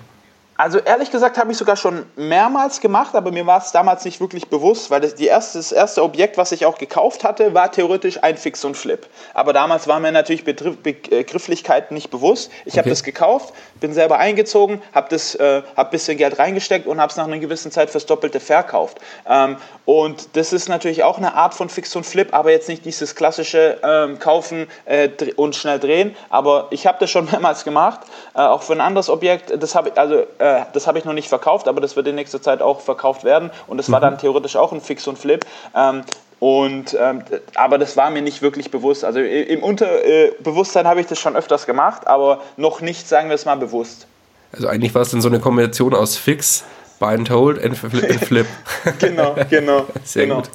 Also 0.62 0.78
ehrlich 0.78 1.10
gesagt 1.10 1.38
habe 1.38 1.50
ich 1.50 1.58
sogar 1.58 1.74
schon 1.74 2.06
mehrmals 2.14 2.80
gemacht, 2.80 3.16
aber 3.16 3.32
mir 3.32 3.44
war 3.48 3.58
es 3.58 3.72
damals 3.72 4.04
nicht 4.04 4.20
wirklich 4.20 4.46
bewusst, 4.46 4.92
weil 4.92 5.00
das, 5.00 5.16
die 5.16 5.26
erste, 5.26 5.58
das 5.58 5.72
erste 5.72 6.04
Objekt, 6.04 6.36
was 6.36 6.52
ich 6.52 6.66
auch 6.66 6.78
gekauft 6.78 7.24
hatte, 7.24 7.52
war 7.52 7.72
theoretisch 7.72 8.22
ein 8.22 8.36
Fix 8.36 8.64
und 8.64 8.76
Flip. 8.76 9.04
Aber 9.34 9.52
damals 9.52 9.88
waren 9.88 10.02
mir 10.02 10.12
natürlich 10.12 10.44
Begrifflichkeiten 10.44 11.94
nicht 11.94 12.10
bewusst. 12.10 12.52
Ich 12.64 12.74
okay. 12.74 12.78
habe 12.78 12.90
das 12.90 13.02
gekauft, 13.02 13.52
bin 13.80 13.92
selber 13.92 14.20
eingezogen, 14.20 14.80
habe 14.94 15.08
das, 15.10 15.34
äh, 15.34 15.62
hab 15.76 15.88
ein 15.88 15.90
bisschen 15.90 16.16
Geld 16.16 16.38
reingesteckt 16.38 16.86
und 16.86 17.00
habe 17.00 17.10
es 17.10 17.16
nach 17.16 17.26
einer 17.26 17.38
gewissen 17.38 17.72
Zeit 17.72 17.90
fürs 17.90 18.06
Doppelte 18.06 18.38
verkauft. 18.38 19.00
Ähm, 19.28 19.56
und 19.84 20.36
das 20.36 20.52
ist 20.52 20.68
natürlich 20.68 21.02
auch 21.02 21.18
eine 21.18 21.34
Art 21.34 21.54
von 21.54 21.70
Fix 21.70 21.96
und 21.96 22.06
Flip, 22.06 22.32
aber 22.32 22.52
jetzt 22.52 22.68
nicht 22.68 22.84
dieses 22.84 23.16
klassische 23.16 23.80
ähm, 23.82 24.20
Kaufen 24.20 24.68
äh, 24.84 25.08
und 25.34 25.56
schnell 25.56 25.80
drehen. 25.80 26.14
Aber 26.30 26.68
ich 26.70 26.86
habe 26.86 26.98
das 27.00 27.10
schon 27.10 27.24
mehrmals 27.32 27.64
gemacht, 27.64 28.02
äh, 28.36 28.42
auch 28.42 28.62
für 28.62 28.74
ein 28.74 28.80
anderes 28.80 29.08
Objekt. 29.08 29.52
Das 29.60 29.74
habe 29.74 29.90
also 29.96 30.24
äh, 30.38 30.51
das 30.72 30.86
habe 30.86 30.98
ich 30.98 31.04
noch 31.04 31.12
nicht 31.12 31.28
verkauft, 31.28 31.68
aber 31.68 31.80
das 31.80 31.96
wird 31.96 32.06
in 32.06 32.14
nächster 32.14 32.40
Zeit 32.40 32.62
auch 32.62 32.80
verkauft 32.80 33.24
werden. 33.24 33.50
Und 33.66 33.78
das 33.78 33.88
mhm. 33.88 33.92
war 33.92 34.00
dann 34.00 34.18
theoretisch 34.18 34.56
auch 34.56 34.72
ein 34.72 34.80
Fix 34.80 35.06
und 35.06 35.18
Flip. 35.18 35.44
Ähm, 35.74 36.02
und, 36.42 36.96
ähm, 37.00 37.22
aber 37.54 37.78
das 37.78 37.96
war 37.96 38.10
mir 38.10 38.20
nicht 38.20 38.42
wirklich 38.42 38.72
bewusst. 38.72 39.04
Also 39.04 39.20
im 39.20 39.62
Unterbewusstsein 39.62 40.84
äh, 40.84 40.88
habe 40.88 41.00
ich 41.00 41.06
das 41.06 41.20
schon 41.20 41.36
öfters 41.36 41.66
gemacht, 41.66 42.08
aber 42.08 42.40
noch 42.56 42.80
nicht, 42.80 43.08
sagen 43.08 43.28
wir 43.28 43.36
es 43.36 43.44
mal, 43.44 43.56
bewusst. 43.56 44.08
Also 44.52 44.66
eigentlich 44.66 44.92
war 44.94 45.02
es 45.02 45.10
dann 45.10 45.20
so 45.20 45.28
eine 45.28 45.38
Kombination 45.38 45.94
aus 45.94 46.16
Fix, 46.16 46.64
Buy 46.98 47.14
and 47.14 47.30
Hold 47.30 47.64
und 47.64 47.76
Flip. 47.76 48.46
genau, 48.98 49.36
genau. 49.48 49.86
Sehr 50.04 50.26
genau. 50.26 50.36
gut. 50.38 50.50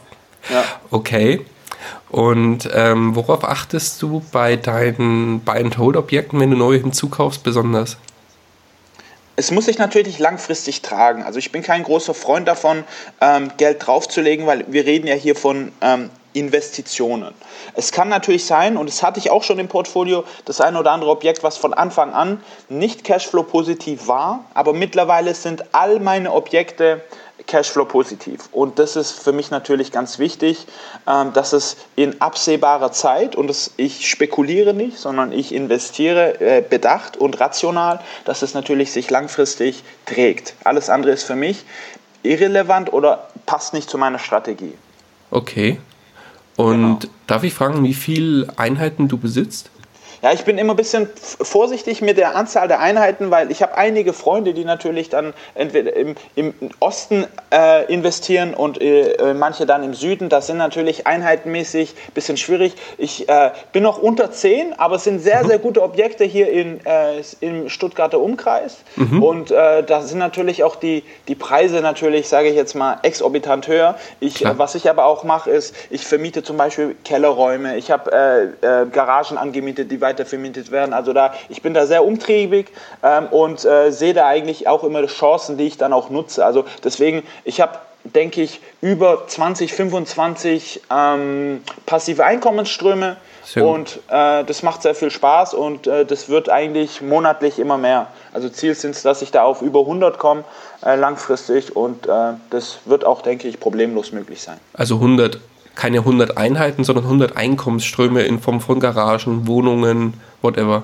Ja. 0.51 0.63
Okay. 0.91 1.45
Und 2.09 2.69
ähm, 2.73 3.15
worauf 3.15 3.43
achtest 3.43 4.01
du 4.01 4.21
bei 4.31 4.55
deinen 4.55 5.41
Buy 5.41 5.59
and 5.59 5.77
Hold 5.77 5.97
Objekten, 5.97 6.39
wenn 6.39 6.51
du 6.51 6.57
neue 6.57 6.79
hinzukaufst, 6.79 7.43
besonders? 7.43 7.97
Es 9.37 9.51
muss 9.51 9.65
sich 9.65 9.77
natürlich 9.77 10.17
langfristig 10.17 10.81
tragen. 10.81 11.23
Also 11.23 11.37
ich 11.37 11.51
bin 11.51 11.61
kein 11.61 11.83
großer 11.83 12.15
Freund 12.15 12.47
davon, 12.47 12.83
ähm, 13.21 13.51
Geld 13.57 13.85
draufzulegen, 13.85 14.47
weil 14.47 14.65
wir 14.67 14.85
reden 14.85 15.05
ja 15.07 15.13
hier 15.13 15.35
von 15.35 15.71
ähm, 15.81 16.09
Investitionen. 16.33 17.33
Es 17.75 17.91
kann 17.91 18.09
natürlich 18.09 18.45
sein, 18.45 18.77
und 18.77 18.89
das 18.89 19.03
hatte 19.03 19.19
ich 19.19 19.29
auch 19.29 19.43
schon 19.43 19.59
im 19.59 19.67
Portfolio, 19.67 20.23
das 20.45 20.59
eine 20.59 20.79
oder 20.79 20.91
andere 20.91 21.11
Objekt, 21.11 21.43
was 21.43 21.55
von 21.55 21.75
Anfang 21.75 22.13
an 22.13 22.41
nicht 22.67 23.03
Cashflow 23.03 23.43
positiv 23.43 24.07
war, 24.07 24.43
aber 24.55 24.73
mittlerweile 24.73 25.35
sind 25.35 25.63
all 25.71 25.99
meine 25.99 26.33
Objekte 26.33 27.03
Cashflow 27.47 27.85
positiv. 27.85 28.49
Und 28.51 28.77
das 28.77 28.95
ist 28.95 29.11
für 29.11 29.31
mich 29.31 29.49
natürlich 29.49 29.91
ganz 29.91 30.19
wichtig, 30.19 30.67
ähm, 31.07 31.33
dass 31.33 31.53
es 31.53 31.77
in 31.95 32.21
absehbarer 32.21 32.91
Zeit, 32.91 33.35
und 33.35 33.47
das, 33.47 33.71
ich 33.77 34.07
spekuliere 34.07 34.73
nicht, 34.73 34.97
sondern 34.97 35.31
ich 35.31 35.53
investiere 35.53 36.39
äh, 36.39 36.61
bedacht 36.61 37.17
und 37.17 37.39
rational, 37.39 37.99
dass 38.25 38.41
es 38.41 38.53
natürlich 38.53 38.91
sich 38.91 39.09
langfristig 39.09 39.83
trägt. 40.05 40.53
Alles 40.63 40.89
andere 40.89 41.13
ist 41.13 41.23
für 41.23 41.35
mich 41.35 41.65
irrelevant 42.23 42.93
oder 42.93 43.29
passt 43.45 43.73
nicht 43.73 43.89
zu 43.89 43.97
meiner 43.97 44.19
Strategie. 44.19 44.73
Okay. 45.31 45.79
Und 46.55 46.99
genau. 46.99 47.13
darf 47.27 47.43
ich 47.43 47.53
fragen, 47.53 47.83
wie 47.83 47.93
viele 47.93 48.47
Einheiten 48.57 49.07
du 49.07 49.17
besitzt? 49.17 49.69
Ja, 50.23 50.33
ich 50.33 50.43
bin 50.45 50.57
immer 50.57 50.73
ein 50.73 50.77
bisschen 50.77 51.07
vorsichtig 51.15 52.01
mit 52.01 52.17
der 52.17 52.35
Anzahl 52.35 52.67
der 52.67 52.79
Einheiten, 52.79 53.29
weil 53.29 53.51
ich 53.51 53.61
habe 53.61 53.77
einige 53.77 54.13
Freunde, 54.13 54.53
die 54.53 54.65
natürlich 54.65 55.09
dann 55.09 55.33
entweder 55.53 55.95
im, 55.95 56.15
im 56.35 56.53
Osten 56.79 57.27
äh, 57.53 57.85
investieren 57.91 58.55
und 58.55 58.81
äh, 58.81 59.13
äh 59.13 59.33
manche 59.35 59.67
dann 59.67 59.83
im 59.83 59.93
Süden. 59.93 60.29
Das 60.29 60.47
sind 60.47 60.57
natürlich 60.57 61.05
einheitenmäßig 61.05 61.93
ein 62.07 62.13
bisschen 62.13 62.37
schwierig. 62.37 62.73
Ich 62.97 63.29
äh, 63.29 63.51
bin 63.73 63.83
noch 63.83 63.99
unter 64.01 64.31
10, 64.31 64.73
aber 64.79 64.95
es 64.95 65.03
sind 65.03 65.19
sehr, 65.19 65.43
mhm. 65.43 65.47
sehr 65.47 65.59
gute 65.59 65.83
Objekte 65.83 66.23
hier 66.23 66.49
in, 66.49 66.83
äh, 66.85 67.21
im 67.41 67.69
Stuttgarter 67.69 68.19
Umkreis. 68.19 68.77
Mhm. 68.95 69.21
Und 69.21 69.51
äh, 69.51 69.83
da 69.83 70.01
sind 70.01 70.17
natürlich 70.17 70.63
auch 70.63 70.77
die, 70.77 71.03
die 71.27 71.35
Preise 71.35 71.81
natürlich, 71.81 72.27
sage 72.27 72.49
ich 72.49 72.55
jetzt 72.55 72.73
mal, 72.73 72.97
exorbitant 73.03 73.67
höher. 73.67 73.95
Ich, 74.19 74.43
was 74.43 74.73
ich 74.73 74.89
aber 74.89 75.05
auch 75.05 75.23
mache, 75.23 75.51
ist, 75.51 75.75
ich 75.91 76.05
vermiete 76.05 76.41
zum 76.41 76.57
Beispiel 76.57 76.95
Kellerräume, 77.03 77.77
ich 77.77 77.91
habe 77.91 78.53
Garagen 78.91 79.37
angemietet, 79.37 79.91
die 79.91 80.01
weiter 80.07 80.25
vermietet 80.25 80.71
werden. 80.71 80.93
Also 80.93 81.11
da, 81.13 81.33
ich 81.49 81.61
bin 81.61 81.73
da 81.73 81.85
sehr 81.85 82.05
umtriebig 82.05 82.67
ähm, 83.03 83.27
und 83.27 83.65
äh, 83.65 83.91
sehe 83.91 84.13
da 84.13 84.25
eigentlich 84.25 84.67
auch 84.67 84.83
immer 84.83 85.05
Chancen, 85.07 85.57
die 85.57 85.67
ich 85.67 85.77
dann 85.77 85.91
auch 85.91 86.09
nutze. 86.09 86.45
Also 86.45 86.65
deswegen, 86.83 87.23
ich 87.43 87.59
habe 87.59 87.79
denke 88.15 88.41
ich, 88.41 88.61
über 88.79 89.27
20, 89.27 89.73
25 89.73 90.81
ähm, 90.89 91.61
passive 91.85 92.23
Einkommensströme. 92.23 93.17
Und 93.55 93.99
äh, 94.09 94.43
das 94.43 94.61
macht 94.61 94.81
sehr 94.81 94.93
viel 94.93 95.09
Spaß 95.09 95.53
und 95.53 95.87
äh, 95.87 96.05
das 96.05 96.27
wird 96.27 96.49
eigentlich 96.49 97.01
monatlich 97.01 97.59
immer 97.59 97.77
mehr. 97.77 98.07
Also 98.33 98.49
Ziel 98.49 98.75
sind 98.75 98.91
es, 98.91 99.03
dass 99.03 99.21
ich 99.21 99.31
da 99.31 99.43
auf 99.43 99.61
über 99.61 99.81
100 99.81 100.19
komme 100.19 100.43
äh, 100.85 100.95
langfristig 100.95 101.73
und 101.73 102.07
äh, 102.07 102.33
das 102.49 102.79
wird 102.85 103.05
auch, 103.05 103.21
denke 103.21 103.47
ich, 103.47 103.59
problemlos 103.59 104.11
möglich 104.11 104.41
sein. 104.41 104.57
Also 104.73 104.95
100 104.95 105.39
keine 105.77 105.99
100 105.99 106.37
Einheiten, 106.37 106.83
sondern 106.83 107.05
100 107.05 107.37
Einkommensströme 107.37 108.23
in 108.23 108.39
Form 108.39 108.59
von 108.59 108.79
Garagen, 108.79 109.47
Wohnungen, 109.47 110.15
whatever. 110.41 110.83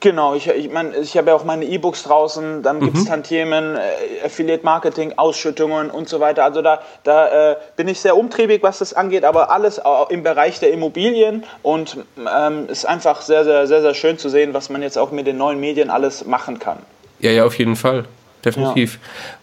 Genau, 0.00 0.34
ich, 0.34 0.46
ich 0.46 0.70
meine, 0.70 0.96
ich 0.98 1.16
habe 1.16 1.28
ja 1.28 1.34
auch 1.34 1.44
meine 1.44 1.64
E-Books 1.64 2.04
draußen, 2.04 2.62
dann 2.62 2.78
gibt 2.78 2.96
es 2.96 3.04
mhm. 3.04 3.08
Tantiemen, 3.08 3.76
äh, 3.76 4.24
Affiliate 4.24 4.64
Marketing, 4.64 5.14
Ausschüttungen 5.16 5.90
und 5.90 6.08
so 6.08 6.20
weiter. 6.20 6.44
Also 6.44 6.62
da, 6.62 6.82
da 7.04 7.52
äh, 7.52 7.56
bin 7.74 7.88
ich 7.88 7.98
sehr 7.98 8.16
umtriebig, 8.16 8.62
was 8.62 8.78
das 8.78 8.92
angeht, 8.92 9.24
aber 9.24 9.50
alles 9.50 9.80
im 10.10 10.22
Bereich 10.22 10.60
der 10.60 10.72
Immobilien 10.72 11.44
und 11.62 11.96
ähm, 12.16 12.68
ist 12.68 12.86
einfach 12.86 13.22
sehr, 13.22 13.44
sehr, 13.44 13.66
sehr, 13.66 13.80
sehr 13.80 13.94
schön 13.94 14.18
zu 14.18 14.28
sehen, 14.28 14.54
was 14.54 14.68
man 14.68 14.82
jetzt 14.82 14.98
auch 14.98 15.10
mit 15.10 15.26
den 15.26 15.38
neuen 15.38 15.58
Medien 15.58 15.90
alles 15.90 16.26
machen 16.26 16.58
kann. 16.58 16.78
Ja, 17.18 17.30
ja, 17.30 17.44
auf 17.44 17.58
jeden 17.58 17.74
Fall. 17.74 18.04
Definitiv. 18.44 18.94
Ja. 18.94 19.38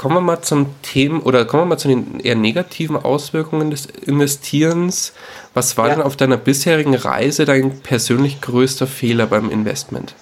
Kommen 0.00 0.14
wir 0.14 0.22
mal 0.22 0.40
zum 0.40 0.68
Thema 0.80 1.26
oder 1.26 1.44
kommen 1.44 1.64
wir 1.64 1.66
mal 1.66 1.76
zu 1.76 1.88
den 1.88 2.20
eher 2.20 2.34
negativen 2.34 2.96
Auswirkungen 2.96 3.70
des 3.70 3.84
Investierens. 3.84 5.12
Was 5.52 5.76
war 5.76 5.88
ja. 5.88 5.96
denn 5.96 6.02
auf 6.02 6.16
deiner 6.16 6.38
bisherigen 6.38 6.94
Reise 6.94 7.44
dein 7.44 7.80
persönlich 7.80 8.40
größter 8.40 8.86
Fehler 8.86 9.26
beim 9.26 9.50
Investment? 9.50 10.14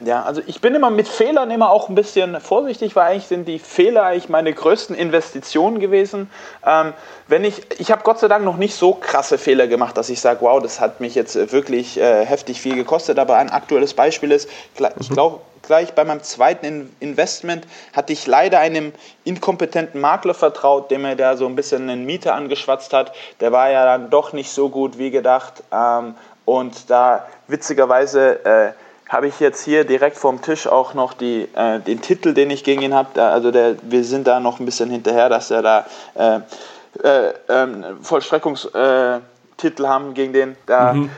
Ja, 0.00 0.22
also 0.22 0.40
ich 0.46 0.60
bin 0.60 0.76
immer 0.76 0.90
mit 0.90 1.08
Fehlern 1.08 1.50
immer 1.50 1.70
auch 1.70 1.88
ein 1.88 1.96
bisschen 1.96 2.40
vorsichtig, 2.40 2.94
weil 2.94 3.10
eigentlich 3.10 3.26
sind 3.26 3.48
die 3.48 3.58
Fehler 3.58 4.04
eigentlich 4.04 4.28
meine 4.28 4.52
größten 4.52 4.94
Investitionen 4.94 5.80
gewesen. 5.80 6.30
Ähm, 6.64 6.92
wenn 7.26 7.42
ich, 7.42 7.62
ich 7.80 7.90
habe 7.90 8.04
Gott 8.04 8.20
sei 8.20 8.28
Dank 8.28 8.44
noch 8.44 8.58
nicht 8.58 8.76
so 8.76 8.94
krasse 8.94 9.38
Fehler 9.38 9.66
gemacht, 9.66 9.96
dass 9.96 10.08
ich 10.08 10.20
sage, 10.20 10.42
wow, 10.42 10.62
das 10.62 10.78
hat 10.78 11.00
mich 11.00 11.16
jetzt 11.16 11.52
wirklich 11.52 11.98
äh, 11.98 12.24
heftig 12.24 12.60
viel 12.60 12.76
gekostet. 12.76 13.18
Aber 13.18 13.36
ein 13.38 13.50
aktuelles 13.50 13.92
Beispiel 13.92 14.30
ist, 14.30 14.48
ich 15.00 15.10
mhm. 15.10 15.14
glaube, 15.14 15.40
gleich 15.62 15.92
bei 15.94 16.04
meinem 16.04 16.22
zweiten 16.22 16.94
Investment 17.00 17.66
hatte 17.92 18.12
ich 18.12 18.24
leider 18.28 18.60
einem 18.60 18.92
inkompetenten 19.24 20.00
Makler 20.00 20.34
vertraut, 20.34 20.92
der 20.92 21.00
mir 21.00 21.16
da 21.16 21.36
so 21.36 21.46
ein 21.46 21.56
bisschen 21.56 21.90
einen 21.90 22.06
Mieter 22.06 22.36
angeschwatzt 22.36 22.92
hat. 22.92 23.12
Der 23.40 23.50
war 23.50 23.68
ja 23.70 23.84
dann 23.84 24.10
doch 24.10 24.32
nicht 24.32 24.52
so 24.52 24.68
gut 24.68 24.96
wie 24.96 25.10
gedacht. 25.10 25.64
Ähm, 25.72 26.14
und 26.44 26.88
da 26.88 27.26
witzigerweise 27.48 28.44
äh, 28.44 28.72
habe 29.08 29.28
ich 29.28 29.40
jetzt 29.40 29.64
hier 29.64 29.84
direkt 29.84 30.18
vom 30.18 30.42
Tisch 30.42 30.66
auch 30.66 30.94
noch 30.94 31.14
die, 31.14 31.48
äh, 31.54 31.80
den 31.80 32.00
Titel, 32.00 32.34
den 32.34 32.50
ich 32.50 32.64
gegen 32.64 32.82
ihn 32.82 32.94
habe. 32.94 33.22
Also 33.22 33.50
der, 33.50 33.76
wir 33.82 34.04
sind 34.04 34.26
da 34.26 34.40
noch 34.40 34.60
ein 34.60 34.66
bisschen 34.66 34.90
hinterher, 34.90 35.28
dass 35.28 35.50
er 35.50 35.62
da 35.62 35.86
äh, 36.14 36.40
äh, 37.02 37.32
ähm, 37.48 37.84
Vollstreckungstitel 38.02 39.86
haben 39.86 40.14
gegen 40.14 40.32
den. 40.32 40.56
Da, 40.66 40.92
mhm 40.92 41.10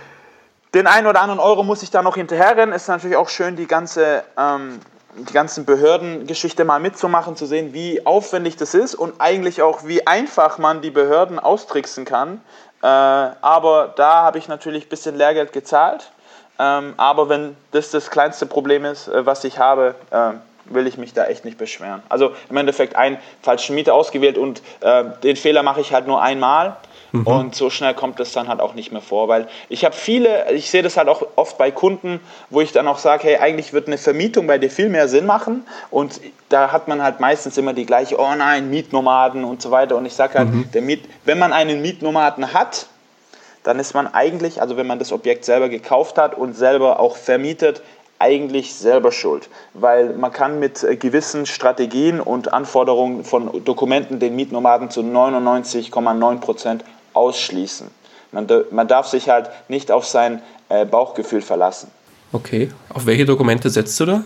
den 0.75 0.87
einen 0.87 1.09
oder 1.09 1.21
anderen 1.21 1.41
Euro 1.41 1.65
muss 1.65 1.83
ich 1.83 1.91
da 1.91 2.01
noch 2.01 2.15
hinterherrennen. 2.15 2.73
Ist 2.73 2.87
natürlich 2.87 3.17
auch 3.17 3.29
schön, 3.29 3.57
die 3.57 3.67
ganze 3.67 4.23
ähm, 4.39 4.79
die 5.15 5.33
ganzen 5.33 5.65
Behördengeschichte 5.65 6.65
mal 6.65 6.79
mitzumachen, 6.79 7.35
zu 7.35 7.47
sehen, 7.47 7.73
wie 7.73 8.07
aufwendig 8.07 8.57
das 8.57 8.75
ist 8.75 8.95
und 8.95 9.21
eigentlich 9.21 9.61
auch, 9.61 9.85
wie 9.85 10.07
einfach 10.07 10.59
man 10.59 10.83
die 10.83 10.91
Behörden 10.91 11.39
austricksen 11.39 12.05
kann. 12.05 12.41
Äh, 12.83 12.87
aber 12.87 13.93
da 13.97 14.23
habe 14.23 14.39
ich 14.39 14.47
natürlich 14.47 14.87
ein 14.87 14.89
bisschen 14.89 15.17
Lehrgeld 15.17 15.53
gezahlt. 15.53 16.13
Ähm, 16.61 16.93
aber 16.99 17.31
wenn 17.31 17.57
das 17.71 17.91
das 17.91 18.11
kleinste 18.11 18.45
Problem 18.45 18.85
ist, 18.85 19.09
äh, 19.09 19.25
was 19.25 19.45
ich 19.45 19.59
habe, 19.59 19.95
äh, 20.11 20.33
will 20.67 20.87
ich 20.87 20.99
mich 20.99 21.15
da 21.15 21.25
echt 21.25 21.45
nicht 21.45 21.57
beschweren. 21.57 22.03
Also 22.11 22.33
im 22.51 22.57
Endeffekt 22.57 22.97
einen 22.97 23.17
falschen 23.43 23.75
Mieter 23.75 23.95
ausgewählt 23.95 24.37
und 24.37 24.61
äh, 24.83 25.05
den 25.23 25.37
Fehler 25.37 25.63
mache 25.63 25.81
ich 25.81 25.93
halt 25.93 26.07
nur 26.07 26.23
einmal. 26.23 26.77
Mhm. 27.13 27.27
Und 27.27 27.55
so 27.57 27.71
schnell 27.71 27.95
kommt 27.95 28.21
es 28.21 28.33
dann 28.33 28.47
halt 28.47 28.61
auch 28.61 28.75
nicht 28.75 28.93
mehr 28.93 29.01
vor, 29.01 29.27
weil 29.27 29.49
ich 29.69 29.85
habe 29.85 29.97
viele, 29.97 30.53
ich 30.53 30.71
sehe 30.71 30.83
das 30.83 30.97
halt 30.97 31.09
auch 31.09 31.27
oft 31.35 31.59
bei 31.59 31.73
Kunden, 31.73 32.21
wo 32.51 32.61
ich 32.61 32.71
dann 32.71 32.87
auch 32.87 32.99
sage, 32.99 33.25
hey, 33.25 33.39
eigentlich 33.39 33.73
wird 33.73 33.89
eine 33.89 33.99
Vermietung 33.99 34.47
bei 34.47 34.59
dir 34.59 34.71
viel 34.71 34.89
mehr 34.89 35.09
Sinn 35.09 35.27
machen 35.27 35.67
und 35.91 36.21
da 36.51 36.71
hat 36.71 36.87
man 36.87 37.03
halt 37.03 37.19
meistens 37.19 37.59
immer 37.59 37.73
die 37.73 37.85
gleiche, 37.85 38.17
oh 38.21 38.35
nein, 38.37 38.71
Mietnomaden 38.71 39.43
und 39.43 39.61
so 39.61 39.73
weiter 39.73 39.97
und 39.97 40.07
ich 40.07 40.15
sage 40.15 40.39
halt, 40.39 40.51
mhm. 40.51 40.71
der 40.73 40.83
Miet, 40.83 41.05
wenn 41.25 41.41
man 41.41 41.53
einen 41.53 41.83
Mietnomaden 41.83 42.55
hat, 42.55 42.87
dann 43.63 43.79
ist 43.79 43.95
man 43.95 44.07
eigentlich, 44.07 44.61
also 44.61 44.77
wenn 44.77 44.87
man 44.87 44.99
das 44.99 45.13
Objekt 45.13 45.45
selber 45.45 45.69
gekauft 45.69 46.19
hat 46.19 46.37
und 46.37 46.57
selber 46.57 47.01
auch 47.01 47.17
vermietet, 47.17 47.83
eigentlich 48.19 48.75
selber 48.75 49.13
schuld, 49.13 49.49
weil 49.73 50.15
man 50.15 50.31
kann 50.31 50.59
mit 50.59 50.87
gewissen 51.01 51.47
Strategien 51.47 52.21
und 52.21 52.53
Anforderungen 52.53 53.25
von 53.25 53.65
Dokumenten 53.65 54.19
den 54.19 54.37
Mietnomaden 54.37 54.91
zu 54.91 55.01
99,9 55.01 56.41
Prozent 56.41 56.85
ausschließen. 57.15 57.91
Man, 58.33 58.47
man 58.71 58.87
darf 58.89 59.07
sich 59.07 59.31
halt 59.31 59.51
nicht 59.69 59.91
auf 59.91 60.07
sein 60.07 60.43
äh, 60.69 60.85
Bauchgefühl 60.85 61.41
verlassen. 61.41 61.91
Okay, 62.33 62.71
auf 62.93 63.07
welche 63.07 63.25
Dokumente 63.25 63.71
setzt 63.71 63.99
du 63.99 64.07
da? 64.07 64.25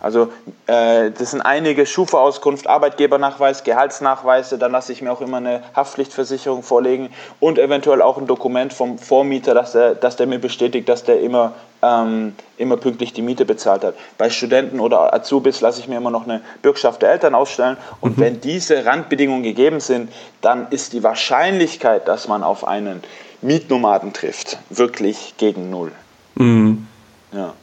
Also 0.00 0.32
äh, 0.66 1.10
das 1.10 1.32
sind 1.32 1.40
einige 1.40 1.86
Schufa-Auskunft, 1.86 2.66
Arbeitgebernachweis, 2.66 3.64
Gehaltsnachweise, 3.64 4.58
dann 4.58 4.72
lasse 4.72 4.92
ich 4.92 5.02
mir 5.02 5.10
auch 5.12 5.20
immer 5.20 5.38
eine 5.38 5.62
Haftpflichtversicherung 5.74 6.62
vorlegen 6.62 7.10
und 7.40 7.58
eventuell 7.58 8.02
auch 8.02 8.18
ein 8.18 8.26
Dokument 8.26 8.72
vom 8.72 8.98
Vormieter, 8.98 9.54
dass 9.54 9.72
der, 9.72 9.94
dass 9.94 10.16
der 10.16 10.26
mir 10.26 10.38
bestätigt, 10.38 10.88
dass 10.88 11.04
der 11.04 11.20
immer, 11.20 11.54
ähm, 11.82 12.34
immer 12.56 12.76
pünktlich 12.76 13.12
die 13.12 13.22
Miete 13.22 13.44
bezahlt 13.44 13.82
hat. 13.84 13.94
Bei 14.18 14.30
Studenten 14.30 14.78
oder 14.78 15.12
Azubis 15.12 15.60
lasse 15.60 15.80
ich 15.80 15.88
mir 15.88 15.96
immer 15.96 16.10
noch 16.10 16.24
eine 16.24 16.42
Bürgschaft 16.62 17.02
der 17.02 17.10
Eltern 17.10 17.34
ausstellen 17.34 17.76
und 18.00 18.18
mhm. 18.18 18.22
wenn 18.22 18.40
diese 18.40 18.84
Randbedingungen 18.84 19.42
gegeben 19.42 19.80
sind, 19.80 20.12
dann 20.42 20.68
ist 20.70 20.92
die 20.92 21.02
Wahrscheinlichkeit, 21.02 22.06
dass 22.06 22.28
man 22.28 22.44
auf 22.44 22.66
einen 22.66 23.02
Mietnomaden 23.42 24.12
trifft, 24.12 24.58
wirklich 24.70 25.34
gegen 25.38 25.70
null. 25.70 25.92
Mhm. 26.36 26.86
Ja. 27.32 27.54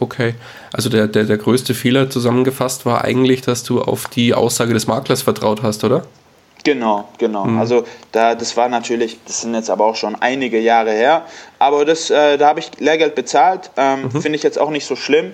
Okay, 0.00 0.34
also 0.72 0.88
der, 0.88 1.06
der, 1.06 1.24
der 1.24 1.36
größte 1.36 1.74
Fehler 1.74 2.10
zusammengefasst 2.10 2.86
war 2.86 3.04
eigentlich, 3.04 3.42
dass 3.42 3.62
du 3.62 3.82
auf 3.82 4.08
die 4.08 4.34
Aussage 4.34 4.72
des 4.74 4.86
Maklers 4.86 5.22
vertraut 5.22 5.62
hast, 5.62 5.84
oder? 5.84 6.04
Genau, 6.64 7.08
genau. 7.18 7.44
Mhm. 7.44 7.58
Also 7.58 7.84
da, 8.12 8.34
das 8.34 8.56
war 8.56 8.68
natürlich, 8.68 9.18
das 9.26 9.42
sind 9.42 9.54
jetzt 9.54 9.68
aber 9.68 9.84
auch 9.84 9.96
schon 9.96 10.16
einige 10.16 10.58
Jahre 10.58 10.92
her, 10.92 11.26
aber 11.58 11.84
das, 11.84 12.10
äh, 12.10 12.38
da 12.38 12.48
habe 12.48 12.60
ich 12.60 12.70
Lehrgeld 12.78 13.14
bezahlt, 13.14 13.70
ähm, 13.76 14.04
mhm. 14.04 14.22
finde 14.22 14.36
ich 14.36 14.42
jetzt 14.42 14.58
auch 14.58 14.70
nicht 14.70 14.86
so 14.86 14.96
schlimm. 14.96 15.32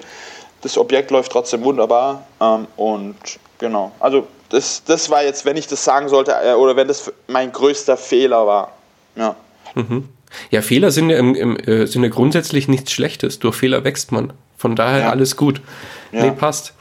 Das 0.63 0.77
Objekt 0.77 1.11
läuft 1.11 1.33
trotzdem 1.33 1.63
wunderbar 1.63 2.27
ähm, 2.41 2.67
und 2.77 3.17
genau, 3.59 3.93
also 4.01 4.27
das, 4.51 4.83
das 4.85 5.09
war 5.09 5.23
jetzt, 5.23 5.45
wenn 5.45 5.57
ich 5.57 5.69
das 5.69 5.85
sagen 5.85 6.09
sollte, 6.09 6.33
äh, 6.33 6.55
oder 6.55 6.75
wenn 6.77 6.89
das 6.89 7.13
mein 7.29 7.53
größter 7.53 7.97
Fehler 7.97 8.47
war. 8.47 8.73
Ja. 9.15 9.37
Mhm. 9.75 10.09
Ja, 10.51 10.63
Fehler 10.63 10.91
sind 10.91 11.11
ja, 11.11 11.19
im, 11.19 11.35
im, 11.35 11.57
äh, 11.57 11.87
sind 11.87 12.03
ja 12.03 12.09
grundsätzlich 12.09 12.69
nichts 12.69 12.93
Schlechtes. 12.93 13.39
Durch 13.39 13.57
Fehler 13.57 13.85
wächst 13.85 14.13
man. 14.13 14.33
Von 14.61 14.77
daher 14.77 15.01
ja. 15.01 15.11
alles 15.11 15.39
gut. 15.39 15.63
Ja. 16.13 16.23
Nee, 16.23 16.33
passt. 16.33 16.75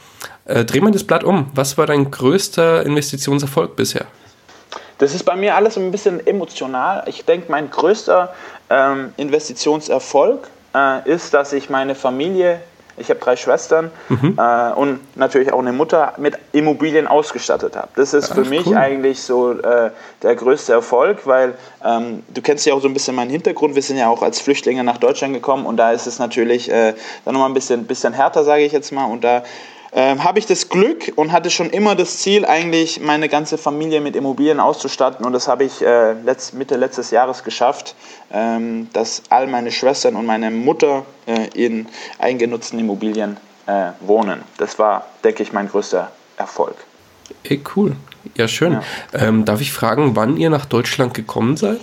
Äh, 0.44 0.66
dreh 0.66 0.82
mal 0.82 0.92
das 0.92 1.06
Blatt 1.06 1.24
um. 1.24 1.50
Was 1.56 1.78
war 1.78 1.88
dein 1.88 2.12
größter 2.12 2.86
Investitionserfolg 2.86 3.78
bisher? 3.78 4.06
Das 4.98 5.16
ist 5.16 5.24
bei 5.24 5.38
mir 5.38 5.56
alles 5.56 5.78
ein 5.78 5.90
bisschen 5.90 6.28
emotional. 6.28 7.04
Ich 7.06 7.24
denke, 7.24 7.50
mein 7.50 7.72
größter 7.72 8.34
ähm, 8.70 9.14
Investitionserfolg 9.16 10.50
äh, 10.76 11.10
ist, 11.10 11.34
dass 11.34 11.54
ich 11.54 11.70
meine 11.70 11.96
Familie 11.96 12.60
ich 13.00 13.10
habe 13.10 13.20
drei 13.20 13.36
Schwestern 13.36 13.92
mhm. 14.10 14.38
äh, 14.38 14.72
und 14.74 15.00
natürlich 15.18 15.52
auch 15.52 15.60
eine 15.60 15.74
Mutter 15.74 16.14
mit 16.18 16.36
Immobilien 16.52 17.08
ausgestattet 17.08 17.76
habe. 17.76 17.90
Das 17.96 18.14
ist 18.14 18.32
Ach, 18.32 18.36
für 18.36 18.46
mich 18.46 18.66
cool. 18.68 18.78
eigentlich 18.78 19.22
so 19.22 19.54
äh, 19.54 19.92
der 20.24 20.36
größte 20.36 20.74
Erfolg, 20.74 21.26
weil 21.26 21.56
ähm, 21.84 22.24
du 22.34 22.42
kennst 22.42 22.66
ja 22.66 22.74
auch 22.74 22.82
so 22.82 22.88
ein 22.88 22.94
bisschen 22.94 23.16
meinen 23.16 23.32
Hintergrund. 23.32 23.76
Wir 23.76 23.82
sind 23.82 23.98
ja 23.98 24.10
auch 24.10 24.22
als 24.22 24.40
Flüchtlinge 24.40 24.84
nach 24.84 24.98
Deutschland 24.98 25.34
gekommen 25.34 25.66
und 25.66 25.78
da 25.78 25.92
ist 25.92 26.08
es 26.08 26.20
natürlich 26.20 26.70
äh, 26.70 26.94
dann 27.26 27.34
nochmal 27.34 27.50
ein 27.50 27.54
bisschen, 27.54 27.86
bisschen 27.86 28.14
härter, 28.14 28.44
sage 28.44 28.64
ich 28.64 28.72
jetzt 28.72 28.92
mal. 28.92 29.06
Und 29.06 29.24
da 29.24 29.44
ähm, 29.92 30.24
habe 30.24 30.40
ich 30.40 30.46
das 30.46 30.70
Glück 30.70 31.12
und 31.16 31.32
hatte 31.32 31.50
schon 31.50 31.70
immer 31.70 31.96
das 31.96 32.18
Ziel, 32.18 32.46
eigentlich 32.46 33.02
meine 33.02 33.30
ganze 33.30 33.58
Familie 33.58 34.02
mit 34.02 34.16
Immobilien 34.16 34.60
auszustatten. 34.60 35.26
Und 35.26 35.34
das 35.34 35.48
habe 35.48 35.64
ich 35.64 35.82
äh, 35.82 36.14
letzt, 36.14 36.54
Mitte 36.54 36.76
letztes 36.76 37.12
Jahres 37.12 37.44
geschafft, 37.44 37.96
ähm, 38.32 38.90
dass 38.94 39.24
all 39.30 39.48
meine 39.48 39.72
Schwestern 39.72 40.16
und 40.16 40.26
meine 40.26 40.52
Mutter 40.52 41.06
äh, 41.26 41.48
in 41.56 41.88
eingenutzten 42.20 42.80
Immobilien 42.80 43.38
äh, 43.66 43.92
wohnen. 44.02 44.44
Das 44.58 44.78
war, 44.78 45.08
denke 45.24 45.44
ich, 45.44 45.54
mein 45.54 45.68
größter 45.70 46.12
Erfolg. 46.38 46.76
Ey, 47.44 47.62
cool. 47.76 47.96
Ja, 48.36 48.48
schön. 48.48 48.74
Ja. 48.74 48.84
Ähm, 49.14 49.46
darf 49.46 49.62
ich 49.62 49.72
fragen, 49.72 50.16
wann 50.16 50.38
ihr 50.38 50.50
nach 50.50 50.66
Deutschland 50.66 51.14
gekommen 51.14 51.58
seid? 51.58 51.80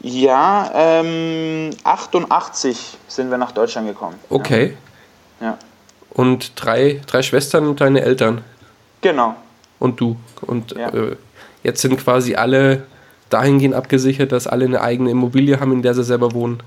Ja, 0.00 0.70
ähm, 0.74 1.70
88 1.84 2.98
sind 3.08 3.30
wir 3.30 3.38
nach 3.38 3.52
Deutschland 3.52 3.86
gekommen. 3.88 4.18
Okay. 4.30 4.76
Ja. 5.40 5.46
ja 5.46 5.58
und 6.14 6.52
drei, 6.56 7.00
drei 7.06 7.22
Schwestern 7.22 7.66
und 7.66 7.80
deine 7.80 8.02
Eltern. 8.02 8.42
Genau. 9.00 9.34
Und 9.78 10.00
du. 10.00 10.16
Und 10.42 10.72
ja. 10.72 10.88
äh, 10.88 11.16
jetzt 11.62 11.80
sind 11.80 11.98
quasi 11.98 12.34
alle 12.34 12.84
dahingehend 13.30 13.74
abgesichert, 13.74 14.32
dass 14.32 14.46
alle 14.46 14.64
eine 14.64 14.80
eigene 14.80 15.10
Immobilie 15.10 15.58
haben, 15.58 15.72
in 15.72 15.82
der 15.82 15.94
sie 15.94 16.04
selber 16.04 16.32
wohnen. 16.32 16.62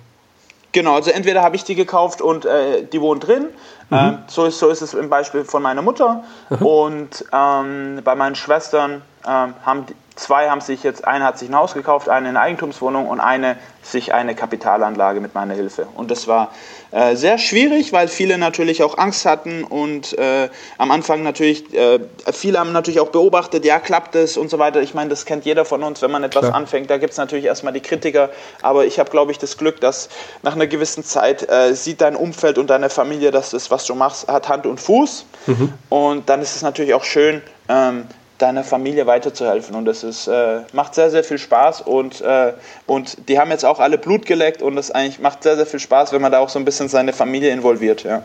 Genau, 0.72 0.96
also 0.96 1.12
entweder 1.12 1.42
habe 1.42 1.56
ich 1.56 1.64
die 1.64 1.76
gekauft 1.76 2.22
und 2.22 2.46
äh, 2.46 2.84
die 2.92 3.00
wohnen 3.00 3.22
drin. 3.22 3.44
Mhm. 3.90 3.98
Ähm, 3.98 4.18
so, 4.28 4.46
ist, 4.46 4.60
so 4.60 4.70
ist 4.70 4.82
es 4.82 4.94
im 4.94 5.10
Beispiel 5.10 5.46
von 5.46 5.62
meiner 5.62 5.82
Mutter. 5.82 6.24
Mhm. 6.50 6.66
Und 6.66 7.26
ähm, 7.32 8.02
bei 8.04 8.16
meinen 8.16 8.36
Schwestern 8.36 9.02
ähm, 9.28 9.54
haben 9.66 9.86
Zwei 10.16 10.50
haben 10.50 10.62
sich 10.62 10.82
jetzt, 10.84 11.06
eine 11.06 11.26
hat 11.26 11.38
sich 11.38 11.50
ein 11.50 11.56
Haus 11.56 11.74
gekauft, 11.74 12.08
eine 12.08 12.30
eine 12.30 12.40
Eigentumswohnung 12.40 13.08
und 13.10 13.20
eine 13.20 13.58
sich 13.84 14.14
eine 14.14 14.34
Kapitalanlage 14.34 15.20
mit 15.20 15.36
meiner 15.36 15.54
Hilfe. 15.54 15.88
Und 15.94 16.10
das 16.10 16.26
war 16.26 16.54
äh, 16.92 17.18
sehr 17.18 17.38
schwierig, 17.38 17.92
weil 17.92 18.08
viele 18.08 18.38
natürlich 18.38 18.82
auch 18.82 18.98
Angst 18.98 19.26
hatten 19.26 19.66
und 19.66 20.18
äh, 20.18 20.48
am 20.78 20.92
Anfang 20.92 21.22
natürlich, 21.22 21.74
äh, 21.74 22.00
viele 22.32 22.60
haben 22.60 22.72
natürlich 22.72 23.02
auch 23.02 23.10
beobachtet, 23.10 23.66
ja, 23.66 23.78
klappt 23.78 24.16
es 24.16 24.38
und 24.38 24.50
so 24.50 24.58
weiter. 24.58 24.82
Ich 24.82 24.94
meine, 24.94 25.10
das 25.10 25.26
kennt 25.26 25.44
jeder 25.44 25.66
von 25.66 25.84
uns, 25.84 26.02
wenn 26.02 26.12
man 26.12 26.24
etwas 26.24 26.46
Klar. 26.46 26.56
anfängt, 26.56 26.90
da 26.90 26.98
gibt 26.98 27.12
es 27.12 27.18
natürlich 27.18 27.46
erstmal 27.46 27.74
die 27.74 27.82
Kritiker, 27.82 28.30
aber 28.62 28.86
ich 28.86 29.00
habe, 29.00 29.12
glaube 29.12 29.34
ich, 29.34 29.38
das 29.38 29.58
Glück, 29.58 29.82
dass 29.82 30.08
nach 30.44 30.56
einer 30.56 30.68
gewissen 30.68 31.04
Zeit 31.04 31.50
äh, 31.50 31.74
sieht 31.74 32.00
dein 32.00 32.16
Umfeld 32.16 32.58
und 32.58 32.70
deine 32.70 32.90
Familie, 32.90 33.32
dass 33.32 33.50
das, 33.50 33.70
was 33.70 33.86
du 33.86 33.96
machst, 33.96 34.30
hat 34.30 34.48
Hand 34.48 34.66
und 34.66 34.80
Fuß. 34.80 35.26
Mhm. 35.48 35.74
Und 35.90 36.30
dann 36.30 36.42
ist 36.42 36.56
es 36.56 36.62
natürlich 36.62 36.94
auch 36.94 37.04
schön, 37.04 37.42
ähm, 37.68 38.06
deiner 38.38 38.64
Familie 38.64 39.08
weiterzuhelfen. 39.08 39.76
Und 39.76 39.86
das 39.86 40.04
ist, 40.04 40.28
äh, 40.28 40.62
macht 40.74 40.96
sehr, 40.96 41.10
sehr 41.10 41.24
viel 41.24 41.38
Spaß. 41.38 41.82
Und, 41.82 42.22
äh, 42.22 42.54
und 42.86 43.30
die 43.30 43.40
haben 43.40 43.52
jetzt 43.52 43.66
auch 43.66 43.80
alle 43.80 43.98
Blut 43.98 44.26
geleckt 44.26 44.62
und 44.62 44.76
das 44.76 44.92
eigentlich 44.92 45.20
macht 45.20 45.44
sehr, 45.44 45.56
sehr 45.56 45.66
viel 45.66 45.80
Spaß, 45.80 46.12
wenn 46.12 46.22
man 46.22 46.32
da 46.32 46.40
auch 46.40 46.50
so 46.50 46.60
ein 46.60 46.66
bisschen 46.66 46.90
seine 46.90 47.14
Familie 47.14 47.52
involviert. 47.52 48.04
Ja, 48.04 48.24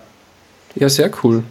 ja 0.75 0.88
sehr 0.88 1.11
cool. 1.23 1.45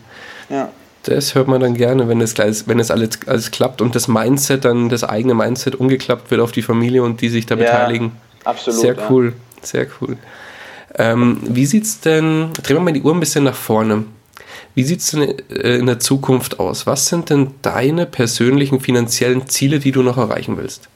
Ja. 0.49 0.69
Das 1.03 1.33
hört 1.33 1.47
man 1.47 1.61
dann 1.61 1.75
gerne, 1.75 2.09
wenn 2.09 2.19
es, 2.19 2.37
wenn 2.37 2.79
es 2.79 2.91
alles, 2.91 3.19
alles 3.25 3.51
klappt 3.51 3.81
und 3.81 3.95
das 3.95 4.09
Mindset 4.09 4.65
dann, 4.65 4.89
das 4.89 5.05
eigene 5.05 5.33
Mindset 5.33 5.75
umgeklappt 5.75 6.29
wird 6.29 6.41
auf 6.41 6.51
die 6.51 6.61
Familie 6.61 7.03
und 7.03 7.21
die 7.21 7.29
sich 7.29 7.45
da 7.45 7.55
ja, 7.55 7.63
beteiligen. 7.63 8.11
Absolut. 8.43 8.81
Sehr 8.81 8.95
cool, 9.09 9.27
ja. 9.27 9.65
sehr 9.65 9.87
cool. 10.01 10.17
Ähm, 10.97 11.39
wie 11.43 11.63
es 11.63 12.01
denn, 12.01 12.49
drehen 12.61 12.77
wir 12.77 12.81
mal 12.81 12.91
die 12.91 13.01
Uhr 13.01 13.13
ein 13.13 13.19
bisschen 13.19 13.45
nach 13.45 13.55
vorne. 13.55 14.03
Wie 14.75 14.83
sieht 14.83 14.99
es 14.99 15.11
denn 15.11 15.37
äh, 15.49 15.77
in 15.77 15.85
der 15.85 15.99
Zukunft 15.99 16.59
aus? 16.59 16.85
Was 16.85 17.07
sind 17.07 17.29
denn 17.29 17.55
deine 17.61 18.05
persönlichen 18.05 18.79
finanziellen 18.79 19.47
Ziele, 19.47 19.79
die 19.79 19.91
du 19.91 20.01
noch 20.01 20.17
erreichen 20.17 20.57
willst? 20.57 20.89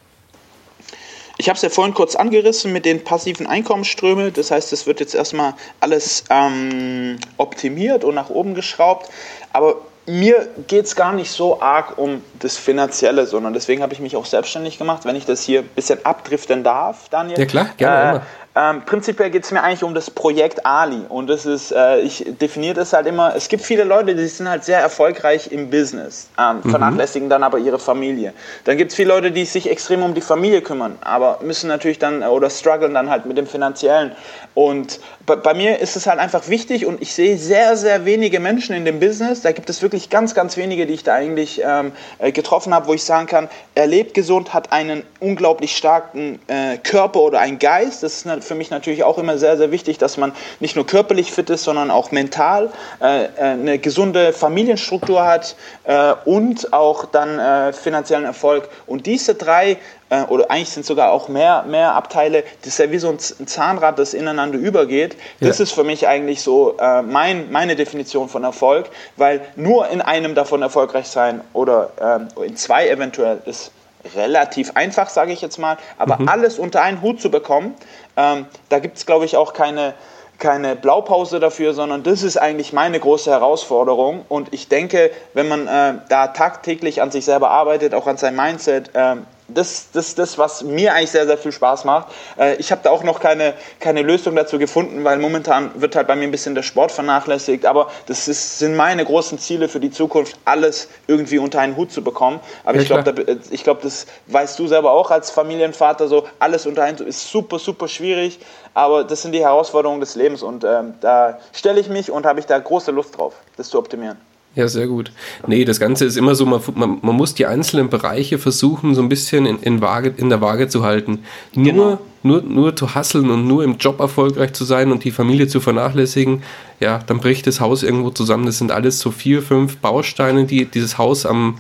Ich 1.38 1.50
habe 1.50 1.56
es 1.56 1.64
ja 1.64 1.70
vorhin 1.70 1.94
kurz 1.94 2.16
angerissen 2.16 2.72
mit 2.72 2.86
den 2.86 3.04
passiven 3.04 3.48
Einkommensströmen. 3.48 4.32
Das 4.34 4.52
heißt, 4.52 4.72
es 4.72 4.86
wird 4.86 5.00
jetzt 5.00 5.16
erstmal 5.16 5.56
alles 5.80 6.26
ähm, 6.30 7.18
optimiert 7.38 8.04
und 8.04 8.16
nach 8.16 8.30
oben 8.30 8.54
geschraubt. 8.54 9.10
Aber 9.52 9.78
mir 10.06 10.50
geht 10.68 10.86
es 10.86 10.96
gar 10.96 11.14
nicht 11.14 11.32
so 11.32 11.62
arg 11.62 11.98
um 11.98 12.22
das 12.40 12.58
Finanzielle, 12.58 13.26
sondern 13.26 13.54
deswegen 13.54 13.82
habe 13.82 13.94
ich 13.94 14.00
mich 14.00 14.16
auch 14.16 14.26
selbstständig 14.26 14.78
gemacht, 14.78 15.06
wenn 15.06 15.16
ich 15.16 15.26
das 15.26 15.44
hier 15.44 15.62
ein 15.62 15.70
bisschen 15.76 16.06
abdriften 16.06 16.64
darf, 16.64 17.10
Daniel. 17.10 17.40
Ja 17.40 17.46
klar, 17.46 17.70
gerne. 17.78 18.20
Äh, 18.20 18.22
ähm, 18.56 18.84
prinzipiell 18.86 19.32
geht 19.32 19.46
es 19.46 19.52
mir 19.52 19.64
eigentlich 19.64 19.84
um 19.84 19.96
das 19.96 20.12
Projekt 20.12 20.64
Ali 20.64 21.02
und 21.10 21.28
das 21.28 21.48
ist, 21.48 21.72
äh, 21.72 22.02
ich 22.02 22.24
definiere 22.40 22.76
das 22.76 22.94
halt 22.94 23.08
immer, 23.08 23.36
es 23.36 23.48
gibt 23.48 23.64
viele 23.64 23.84
Leute, 23.84 24.14
die 24.14 24.28
sind 24.28 24.48
halt 24.48 24.64
sehr 24.64 24.80
erfolgreich 24.80 25.52
im 25.52 25.72
Business, 25.72 26.28
ähm, 26.38 26.62
mhm. 26.64 26.70
vernachlässigen 26.70 27.30
dann 27.30 27.42
aber 27.42 27.58
ihre 27.58 27.80
Familie. 27.80 28.32
Dann 28.66 28.78
gibt 28.78 28.92
es 28.92 28.96
viele 28.96 29.10
Leute, 29.10 29.32
die 29.32 29.46
sich 29.46 29.70
extrem 29.70 30.04
um 30.04 30.14
die 30.14 30.22
Familie 30.22 30.62
kümmern, 30.62 30.98
aber 31.02 31.40
müssen 31.42 31.68
natürlich 31.68 31.98
dann 31.98 32.22
äh, 32.22 32.26
oder 32.26 32.52
strugglen 32.52 32.94
dann 32.94 33.10
halt 33.10 33.26
mit 33.26 33.40
dem 33.40 33.48
Finanziellen. 33.48 34.12
Und 34.54 35.00
bei, 35.26 35.36
bei, 35.36 35.56
mir 35.56 35.80
ist 35.80 35.96
es 35.96 36.06
halt 36.06 36.20
einfach 36.20 36.48
wichtig 36.48 36.86
und 36.86 37.02
ich 37.02 37.14
sehe 37.14 37.38
sehr, 37.38 37.76
sehr 37.76 38.06
wenige 38.06 38.40
Menschen 38.40 38.76
in 38.76 38.86
dem 38.86 39.00
Business, 39.00 39.42
da 39.42 39.52
gibt 39.52 39.68
es 39.72 39.82
wirklich 39.82 40.12
ganz, 40.12 40.36
ganz 40.36 40.58
wenige, 40.58 40.86
die 40.86 40.94
ich 40.94 41.04
da 41.04 41.16
eigentlich 41.16 41.60
ähm, 41.66 41.92
äh, 42.20 42.32
getroffen 42.32 42.72
habe, 42.72 42.86
wo 42.86 42.94
ich 42.94 43.04
sagen 43.04 43.26
kann, 43.26 43.50
er 43.74 43.88
lebt 43.88 44.14
gesund, 44.14 44.54
hat 44.54 44.72
einen 44.72 45.04
unglaublich 45.20 45.76
starken 45.76 46.40
äh, 46.46 46.78
Körper 46.78 47.22
oder 47.22 47.40
einen 47.40 47.58
Geist, 47.58 48.04
das 48.04 48.18
ist 48.18 48.26
für 48.44 48.56
mich 48.56 48.70
natürlich 48.70 49.04
auch 49.04 49.18
immer 49.18 49.38
sehr, 49.38 49.58
sehr 49.58 49.72
wichtig, 49.72 49.98
dass 49.98 50.18
man 50.18 50.34
nicht 50.60 50.76
nur 50.76 50.86
körperlich 50.86 51.32
fit 51.32 51.50
ist, 51.50 51.64
sondern 51.64 51.92
auch 51.92 52.12
mental 52.12 52.70
äh, 53.02 53.26
äh 53.26 53.30
eine 53.54 53.80
gesunde 53.80 54.34
Familienstruktur 54.34 55.26
hat 55.26 55.56
äh, 55.84 56.14
und 56.26 56.74
auch 56.74 57.06
dann 57.06 57.40
äh, 57.40 57.74
finanziellen 57.74 58.26
Erfolg. 58.26 58.70
Und 58.88 59.06
diese 59.06 59.36
drei 59.36 59.78
äh, 60.14 60.24
oder 60.24 60.50
eigentlich 60.52 60.70
sind 60.70 60.86
sogar 60.86 61.12
auch 61.12 61.28
mehr, 61.28 61.64
mehr 61.68 61.96
Abteile, 61.96 62.44
das 62.62 62.74
ist 62.74 62.78
ja 62.80 62.92
wie 62.92 63.00
so 63.00 63.10
ein 63.10 63.20
Zahnrad, 63.20 63.98
das 63.98 64.14
ineinander 64.14 64.58
übergeht. 64.58 65.18
Das 65.40 65.58
ja. 65.58 65.64
ist 65.64 65.72
für 65.72 65.84
mich 65.84 66.08
eigentlich 66.08 66.42
so 66.42 66.78
äh, 66.80 67.02
mein, 67.02 67.52
meine 67.52 67.76
Definition 67.76 68.30
von 68.30 68.44
Erfolg, 68.44 68.90
weil 69.18 69.42
nur 69.56 69.90
in 69.90 70.02
einem 70.02 70.36
davon 70.36 70.62
erfolgreich 70.62 71.08
sein 71.08 71.42
oder 71.54 71.92
ähm, 72.00 72.28
in 72.44 72.56
zwei 72.56 72.90
eventuell 72.90 73.42
ist 73.46 73.72
relativ 74.16 74.72
einfach, 74.76 75.10
sage 75.10 75.32
ich 75.32 75.42
jetzt 75.42 75.58
mal, 75.58 75.78
aber 75.98 76.18
mhm. 76.20 76.30
alles 76.30 76.60
unter 76.60 76.82
einen 76.82 77.02
Hut 77.02 77.22
zu 77.22 77.32
bekommen, 77.32 77.74
ähm, 78.18 78.46
da 78.70 78.80
gibt 78.80 78.98
es, 78.98 79.06
glaube 79.06 79.26
ich, 79.26 79.38
auch 79.38 79.54
keine, 79.54 79.94
keine 80.40 80.76
Blaupause 80.76 81.40
dafür, 81.40 81.74
sondern 81.74 82.04
das 82.04 82.24
ist 82.24 82.38
eigentlich 82.38 82.74
meine 82.74 83.00
große 83.00 83.32
Herausforderung. 83.32 84.26
Und 84.30 84.54
ich 84.54 84.68
denke, 84.68 85.12
wenn 85.34 85.48
man 85.48 85.68
äh, 85.68 85.94
da 86.10 86.28
tagtäglich 86.28 87.02
an 87.02 87.12
sich 87.12 87.26
selber 87.26 87.50
arbeitet, 87.50 87.94
auch 87.94 88.08
an 88.08 88.18
seinem 88.18 88.36
Mindset, 88.36 88.92
äh, 88.94 89.16
das, 89.48 89.92
das, 89.92 90.16
das, 90.16 90.38
was 90.38 90.64
mir 90.64 90.94
eigentlich 90.94 91.12
sehr, 91.12 91.26
sehr 91.26 91.38
viel 91.38 91.52
Spaß 91.52 91.86
macht. 91.86 92.08
Äh, 92.38 92.56
ich 92.56 92.72
habe 92.72 92.82
da 92.84 92.90
auch 92.90 93.04
noch 93.04 93.20
keine, 93.20 93.54
keine 93.80 94.02
Lösung 94.02 94.36
dazu 94.36 94.58
gefunden, 94.58 95.04
weil 95.04 95.18
momentan 95.18 95.72
wird 95.76 95.96
halt 95.96 96.08
bei 96.08 96.16
mir 96.16 96.24
ein 96.24 96.32
bisschen 96.32 96.56
der 96.56 96.64
Sport 96.64 96.92
vernachlässigt. 96.92 97.66
Aber 97.66 97.90
das 98.08 98.28
ist, 98.28 98.60
sind 98.60 98.76
meine 98.76 99.06
großen 99.06 99.40
Ziele 99.40 99.70
für 99.70 99.80
die 99.80 99.92
Zukunft, 99.92 100.38
alles 100.46 100.88
irgendwie 101.08 101.40
unter 101.40 101.60
einen 101.60 101.76
Hut 101.76 101.92
zu 101.92 102.04
bekommen. 102.04 102.40
Aber 102.64 102.76
ja, 102.76 102.82
ich 102.82 102.88
glaube, 102.88 103.14
da, 103.14 103.34
ich 103.52 103.64
glaub, 103.64 103.82
das 103.82 104.08
weißt 104.28 104.58
du 104.60 104.68
selber 104.68 104.92
auch 104.92 105.12
als 105.12 105.30
Familienvater 105.32 106.08
so, 106.08 106.28
alles 106.40 106.66
unter 106.66 106.84
einen 106.84 107.00
Hut 107.00 107.08
ist 107.08 107.30
super, 107.30 107.60
super 107.60 107.88
schwierig. 107.88 108.40
Aber 108.74 109.04
das 109.04 109.22
sind 109.22 109.34
die 109.34 109.42
Herausforderungen 109.42 110.00
des 110.00 110.16
Lebens 110.16 110.42
und 110.42 110.64
ähm, 110.64 110.96
da 111.00 111.40
stelle 111.52 111.80
ich 111.80 111.90
mich 111.90 112.10
und 112.10 112.26
habe 112.26 112.40
ich 112.40 112.48
da 112.48 112.58
große 112.58 112.92
Lust 112.92 113.18
drauf, 113.18 113.36
das 113.56 113.70
zu 113.70 113.78
optimieren. 113.78 114.18
Ja, 114.56 114.68
sehr 114.68 114.86
gut. 114.86 115.12
Nee, 115.48 115.66
das 115.66 115.80
Ganze 115.80 116.06
ist 116.06 116.16
immer 116.16 116.36
so, 116.36 116.46
man, 116.46 116.62
man, 116.76 117.00
man 117.02 117.16
muss 117.16 117.34
die 117.34 117.48
einzelnen 117.48 117.90
Bereiche 117.90 118.38
versuchen, 118.38 118.94
so 118.94 119.02
ein 119.02 119.10
bisschen 119.10 119.48
in, 119.48 119.60
in, 119.60 119.82
Waage, 119.82 120.14
in 120.16 120.30
der 120.30 120.42
Waage 120.42 120.68
zu 120.68 120.84
halten. 120.84 121.20
Nur, 121.56 121.74
genau. 121.74 122.00
nur, 122.22 122.42
nur 122.44 122.76
zu 122.76 122.94
hasseln 122.94 123.32
und 123.32 123.48
nur 123.48 123.64
im 123.64 123.78
Job 123.78 124.00
erfolgreich 124.00 124.54
zu 124.54 124.64
sein 124.64 124.92
und 124.92 125.04
die 125.06 125.12
Familie 125.12 125.48
zu 125.48 125.60
vernachlässigen, 125.60 126.44
ja, 126.80 127.00
dann 127.00 127.18
bricht 127.18 127.48
das 127.48 127.62
Haus 127.62 127.82
irgendwo 127.82 128.12
zusammen. 128.12 128.46
Das 128.46 128.60
sind 128.60 128.72
alles 128.72 129.00
so 129.00 129.10
vier, 129.10 129.42
fünf 129.42 129.78
Bausteine, 129.78 130.46
die 130.46 130.66
dieses 130.66 131.00
Haus 131.00 131.26
am, 131.26 131.58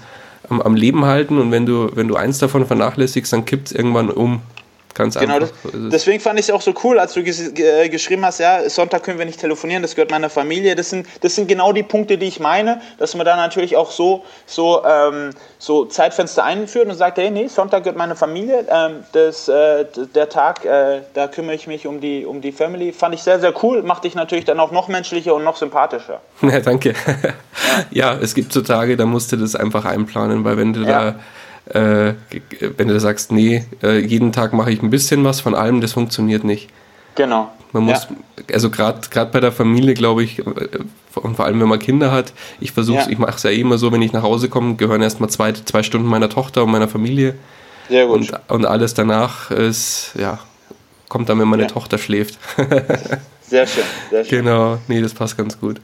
am, 0.47 0.61
am 0.61 0.75
Leben 0.75 1.05
halten. 1.05 1.39
Und 1.39 1.49
wenn 1.49 1.65
du, 1.65 1.89
wenn 1.95 2.07
du 2.07 2.15
eins 2.15 2.37
davon 2.37 2.67
vernachlässigst, 2.67 3.33
dann 3.33 3.45
kippt 3.45 3.69
es 3.69 3.71
irgendwann 3.71 4.11
um. 4.11 4.43
Ganz 4.93 5.17
genau, 5.17 5.35
einfach. 5.35 5.49
Das, 5.63 5.71
deswegen 5.73 6.19
fand 6.19 6.39
ich 6.39 6.47
es 6.47 6.51
auch 6.51 6.61
so 6.61 6.73
cool, 6.83 6.99
als 6.99 7.13
du 7.13 7.21
äh, 7.21 7.89
geschrieben 7.89 8.23
hast, 8.25 8.39
ja, 8.39 8.69
Sonntag 8.69 9.03
können 9.03 9.17
wir 9.17 9.25
nicht 9.25 9.39
telefonieren, 9.39 9.81
das 9.81 9.95
gehört 9.95 10.11
meiner 10.11 10.29
Familie. 10.29 10.75
Das 10.75 10.89
sind, 10.89 11.07
das 11.21 11.35
sind 11.35 11.47
genau 11.47 11.73
die 11.73 11.83
Punkte, 11.83 12.17
die 12.17 12.27
ich 12.27 12.39
meine, 12.39 12.81
dass 12.99 13.15
man 13.15 13.25
da 13.25 13.35
natürlich 13.35 13.75
auch 13.75 13.89
so, 13.89 14.23
so, 14.45 14.83
ähm, 14.85 15.31
so 15.57 15.85
Zeitfenster 15.85 16.43
einführt 16.43 16.87
und 16.87 16.95
sagt, 16.95 17.17
hey, 17.17 17.31
nee, 17.31 17.47
Sonntag 17.47 17.83
gehört 17.83 17.97
meiner 17.97 18.15
Familie, 18.15 18.65
ähm, 18.69 19.03
das, 19.13 19.47
äh, 19.47 19.85
der 20.13 20.29
Tag, 20.29 20.65
äh, 20.65 21.01
da 21.13 21.27
kümmere 21.27 21.55
ich 21.55 21.65
mich 21.65 21.87
um 21.87 21.99
die, 21.99 22.25
um 22.25 22.41
die 22.41 22.51
Family. 22.51 22.91
Fand 22.93 23.15
ich 23.15 23.23
sehr, 23.23 23.39
sehr 23.39 23.53
cool, 23.63 23.81
macht 23.81 24.03
dich 24.03 24.13
natürlich 24.13 24.45
dann 24.45 24.59
auch 24.59 24.71
noch 24.71 24.87
menschlicher 24.87 25.33
und 25.33 25.43
noch 25.43 25.57
sympathischer. 25.57 26.21
Ja, 26.53 26.59
danke. 26.59 26.93
ja, 27.91 28.13
ja 28.13 28.19
es 28.21 28.35
gibt 28.35 28.53
so 28.53 28.61
Tage, 28.61 28.95
da 28.95 29.05
musst 29.05 29.31
du 29.31 29.37
das 29.37 29.55
einfach 29.55 29.85
einplanen, 29.85 30.43
weil 30.43 30.57
wenn 30.57 30.73
du 30.73 30.81
ja. 30.81 31.11
da 31.11 31.15
äh, 31.65 32.13
wenn 32.77 32.87
du 32.87 32.99
sagst, 32.99 33.31
nee, 33.31 33.65
äh, 33.81 33.99
jeden 33.99 34.31
Tag 34.31 34.53
mache 34.53 34.71
ich 34.71 34.81
ein 34.81 34.89
bisschen 34.89 35.23
was 35.23 35.39
von 35.39 35.55
allem, 35.55 35.81
das 35.81 35.93
funktioniert 35.93 36.43
nicht. 36.43 36.69
Genau. 37.15 37.51
Man 37.71 37.83
muss, 37.83 38.07
ja. 38.09 38.43
also 38.53 38.69
gerade 38.69 38.99
bei 39.31 39.39
der 39.39 39.51
Familie, 39.51 39.93
glaube 39.93 40.23
ich, 40.23 40.39
äh, 40.39 40.43
und 41.15 41.35
vor 41.35 41.45
allem 41.45 41.59
wenn 41.61 41.67
man 41.67 41.79
Kinder 41.79 42.11
hat, 42.11 42.33
ich 42.59 42.71
versuche 42.71 42.97
ja. 42.97 43.09
ich 43.09 43.17
mache 43.17 43.37
es 43.37 43.43
ja 43.43 43.51
eh 43.51 43.61
immer 43.61 43.77
so, 43.77 43.91
wenn 43.91 44.01
ich 44.01 44.13
nach 44.13 44.23
Hause 44.23 44.49
komme, 44.49 44.75
gehören 44.75 45.01
erstmal 45.01 45.29
zwei, 45.29 45.51
zwei 45.53 45.83
Stunden 45.83 46.07
meiner 46.07 46.29
Tochter 46.29 46.63
und 46.63 46.71
meiner 46.71 46.87
Familie. 46.87 47.35
Sehr 47.89 48.07
gut. 48.07 48.15
Und, 48.15 48.39
und 48.49 48.65
alles 48.65 48.93
danach 48.93 49.51
ist, 49.51 50.11
ja, 50.15 50.39
kommt 51.09 51.29
dann, 51.29 51.39
wenn 51.39 51.47
meine 51.47 51.63
ja. 51.63 51.69
Tochter 51.69 51.97
schläft. 51.97 52.39
sehr 53.41 53.67
schön, 53.67 53.83
sehr 54.09 54.25
schön. 54.25 54.39
Genau, 54.43 54.79
nee, 54.87 55.01
das 55.01 55.13
passt 55.13 55.37
ganz 55.37 55.59
gut. 55.59 55.79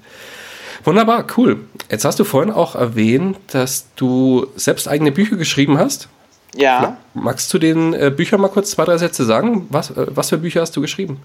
Wunderbar, 0.83 1.25
cool. 1.37 1.61
Jetzt 1.89 2.05
hast 2.05 2.19
du 2.19 2.23
vorhin 2.23 2.51
auch 2.51 2.75
erwähnt, 2.75 3.37
dass 3.51 3.87
du 3.95 4.47
selbst 4.55 4.87
eigene 4.87 5.11
Bücher 5.11 5.35
geschrieben 5.35 5.77
hast. 5.77 6.09
Ja. 6.55 6.97
Magst 7.13 7.53
du 7.53 7.59
den 7.59 7.93
äh, 7.93 8.11
Büchern 8.15 8.41
mal 8.41 8.47
kurz 8.47 8.71
zwei, 8.71 8.85
drei 8.85 8.97
Sätze 8.97 9.25
sagen? 9.25 9.67
Was, 9.69 9.91
äh, 9.91 10.07
was 10.09 10.29
für 10.29 10.37
Bücher 10.37 10.61
hast 10.61 10.75
du 10.75 10.81
geschrieben? 10.81 11.21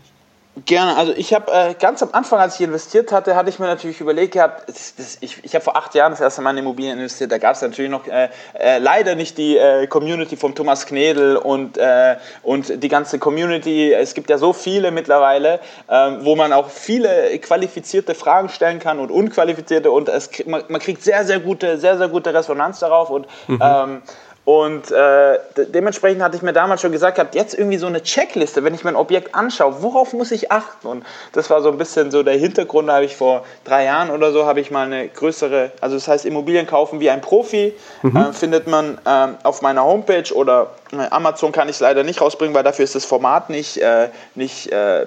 Gerne. 0.67 0.97
Also 0.97 1.13
ich 1.17 1.35
habe 1.35 1.51
äh, 1.51 1.75
ganz 1.75 2.01
am 2.01 2.11
Anfang, 2.13 2.39
als 2.39 2.55
ich 2.55 2.61
investiert 2.61 3.11
hatte, 3.11 3.35
hatte 3.35 3.51
ich 3.51 3.59
mir 3.59 3.67
natürlich 3.67 4.01
überlegt 4.01 4.35
gehabt, 4.35 4.69
das, 4.69 4.95
das, 4.95 5.19
ich, 5.21 5.43
ich 5.43 5.53
habe 5.57 5.65
vor 5.65 5.77
acht 5.77 5.97
Jahren 5.97 6.13
das 6.13 6.21
erste 6.21 6.43
Mal 6.43 6.53
in 6.53 6.59
Immobilien 6.59 6.97
investiert, 6.97 7.33
da 7.33 7.39
gab 7.39 7.57
es 7.57 7.63
natürlich 7.63 7.91
noch 7.91 8.07
äh, 8.07 8.29
äh, 8.53 8.79
leider 8.79 9.17
nicht 9.17 9.37
die 9.37 9.57
äh, 9.57 9.89
Community 9.89 10.37
von 10.37 10.55
Thomas 10.55 10.87
Knedel 10.87 11.37
und, 11.37 11.77
äh, 11.77 12.17
und 12.45 12.85
die 12.85 12.89
ganze 12.89 13.19
Community. 13.19 13.93
Es 13.93 14.15
gibt 14.15 14.31
ja 14.31 14.39
so 14.39 14.53
viele 14.53 14.93
mittlerweile, 14.93 15.59
ähm, 15.91 16.19
wo 16.21 16.37
man 16.37 16.53
auch 16.53 16.71
viele 16.71 17.37
qualifizierte 17.41 18.15
Fragen 18.15 18.49
stellen 18.49 18.79
kann 18.79 19.01
und 19.01 19.11
unqualifizierte 19.11 19.91
und 19.91 20.09
es, 20.09 20.31
man, 20.47 20.63
man 20.69 20.81
kriegt 20.81 21.03
sehr, 21.03 21.25
sehr 21.25 21.41
gute, 21.41 21.79
sehr, 21.79 21.99
sehr 21.99 22.09
gute 22.09 22.33
Resonanz 22.33 22.79
darauf 22.79 23.11
und 23.11 23.27
mhm. 23.49 23.59
ähm, 23.61 24.03
und 24.45 24.91
äh, 24.91 25.39
dementsprechend 25.57 26.23
hatte 26.23 26.37
ich 26.37 26.43
mir 26.43 26.53
damals 26.53 26.83
schon 26.83 26.93
gesagt, 26.93 27.17
gehabt, 27.17 27.35
jetzt 27.35 27.55
irgendwie 27.55 27.79
so 27.79 27.87
eine 27.87 28.03
Checkliste, 28.03 28.63
wenn 28.63 28.75
ich 28.75 28.85
mir 28.85 28.91
ein 28.91 28.97
Objekt 28.97 29.35
anschaue, 29.35 29.83
worauf 29.83 30.13
muss 30.13 30.31
ich 30.33 30.53
achten? 30.53 30.87
Und 30.87 31.07
das 31.33 31.49
war 31.49 31.63
so 31.63 31.71
ein 31.71 31.79
bisschen 31.79 32.11
so 32.11 32.23
der 32.23 32.37
Hintergrund, 32.37 32.89
da 32.89 32.97
habe 32.97 33.07
ich 33.07 33.17
vor 33.17 33.45
drei 33.65 33.85
Jahren 33.85 34.11
oder 34.11 34.33
so, 34.33 34.45
habe 34.45 34.61
ich 34.61 34.71
mal 34.71 34.85
eine 34.85 35.09
größere, 35.09 35.73
also 35.81 35.97
das 35.97 36.09
heißt 36.09 36.27
Immobilien 36.27 36.67
kaufen 36.67 37.01
wie 37.01 37.09
ein 37.09 37.23
Profi, 37.23 37.73
mhm. 38.03 38.17
äh, 38.17 38.33
findet 38.35 38.67
man 38.67 38.99
äh, 39.07 39.29
auf 39.45 39.63
meiner 39.63 39.83
Homepage 39.85 40.31
oder 40.35 40.73
äh, 40.93 41.07
Amazon 41.11 41.51
kann 41.51 41.71
ich 41.71 41.77
es 41.77 41.81
leider 41.81 42.03
nicht 42.03 42.21
rausbringen, 42.21 42.55
weil 42.55 42.65
dafür 42.65 42.85
ist 42.85 42.95
das 42.95 43.07
Format 43.07 43.49
nicht, 43.49 43.79
äh, 43.79 44.09
nicht 44.35 44.71
äh, 44.71 45.07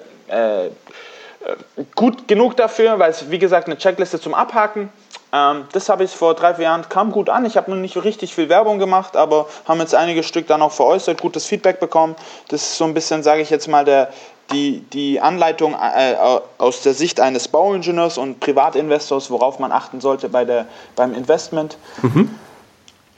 gut 1.95 2.27
genug 2.27 2.57
dafür, 2.57 2.99
weil 2.99 3.11
es 3.11 3.31
wie 3.31 3.39
gesagt 3.39 3.67
eine 3.67 3.77
Checkliste 3.77 4.19
zum 4.19 4.33
Abhaken 4.33 4.89
ähm, 5.33 5.65
das 5.73 5.89
habe 5.89 6.03
ich 6.03 6.11
vor 6.11 6.33
drei, 6.35 6.53
vier 6.55 6.65
Jahren, 6.65 6.87
kam 6.87 7.11
gut 7.11 7.29
an. 7.29 7.45
Ich 7.45 7.57
habe 7.57 7.69
noch 7.71 7.77
nicht 7.77 8.01
richtig 8.01 8.33
viel 8.33 8.49
Werbung 8.49 8.79
gemacht, 8.79 9.17
aber 9.17 9.47
haben 9.65 9.79
jetzt 9.79 9.93
einige 9.93 10.23
Stück 10.23 10.47
dann 10.47 10.61
auch 10.61 10.71
veräußert, 10.71 11.21
gutes 11.21 11.45
Feedback 11.45 11.79
bekommen. 11.79 12.15
Das 12.47 12.61
ist 12.61 12.77
so 12.77 12.85
ein 12.85 12.93
bisschen, 12.93 13.23
sage 13.23 13.41
ich 13.41 13.49
jetzt 13.49 13.67
mal, 13.67 13.83
der, 13.83 14.09
die, 14.51 14.81
die 14.93 15.19
Anleitung 15.19 15.73
äh, 15.73 16.15
aus 16.57 16.81
der 16.81 16.93
Sicht 16.93 17.19
eines 17.19 17.49
Bauingenieurs 17.49 18.17
und 18.17 18.39
Privatinvestors, 18.39 19.29
worauf 19.29 19.59
man 19.59 19.73
achten 19.73 19.99
sollte 19.99 20.29
bei 20.29 20.45
der, 20.45 20.65
beim 20.95 21.13
Investment. 21.13 21.77
Mhm. 22.01 22.33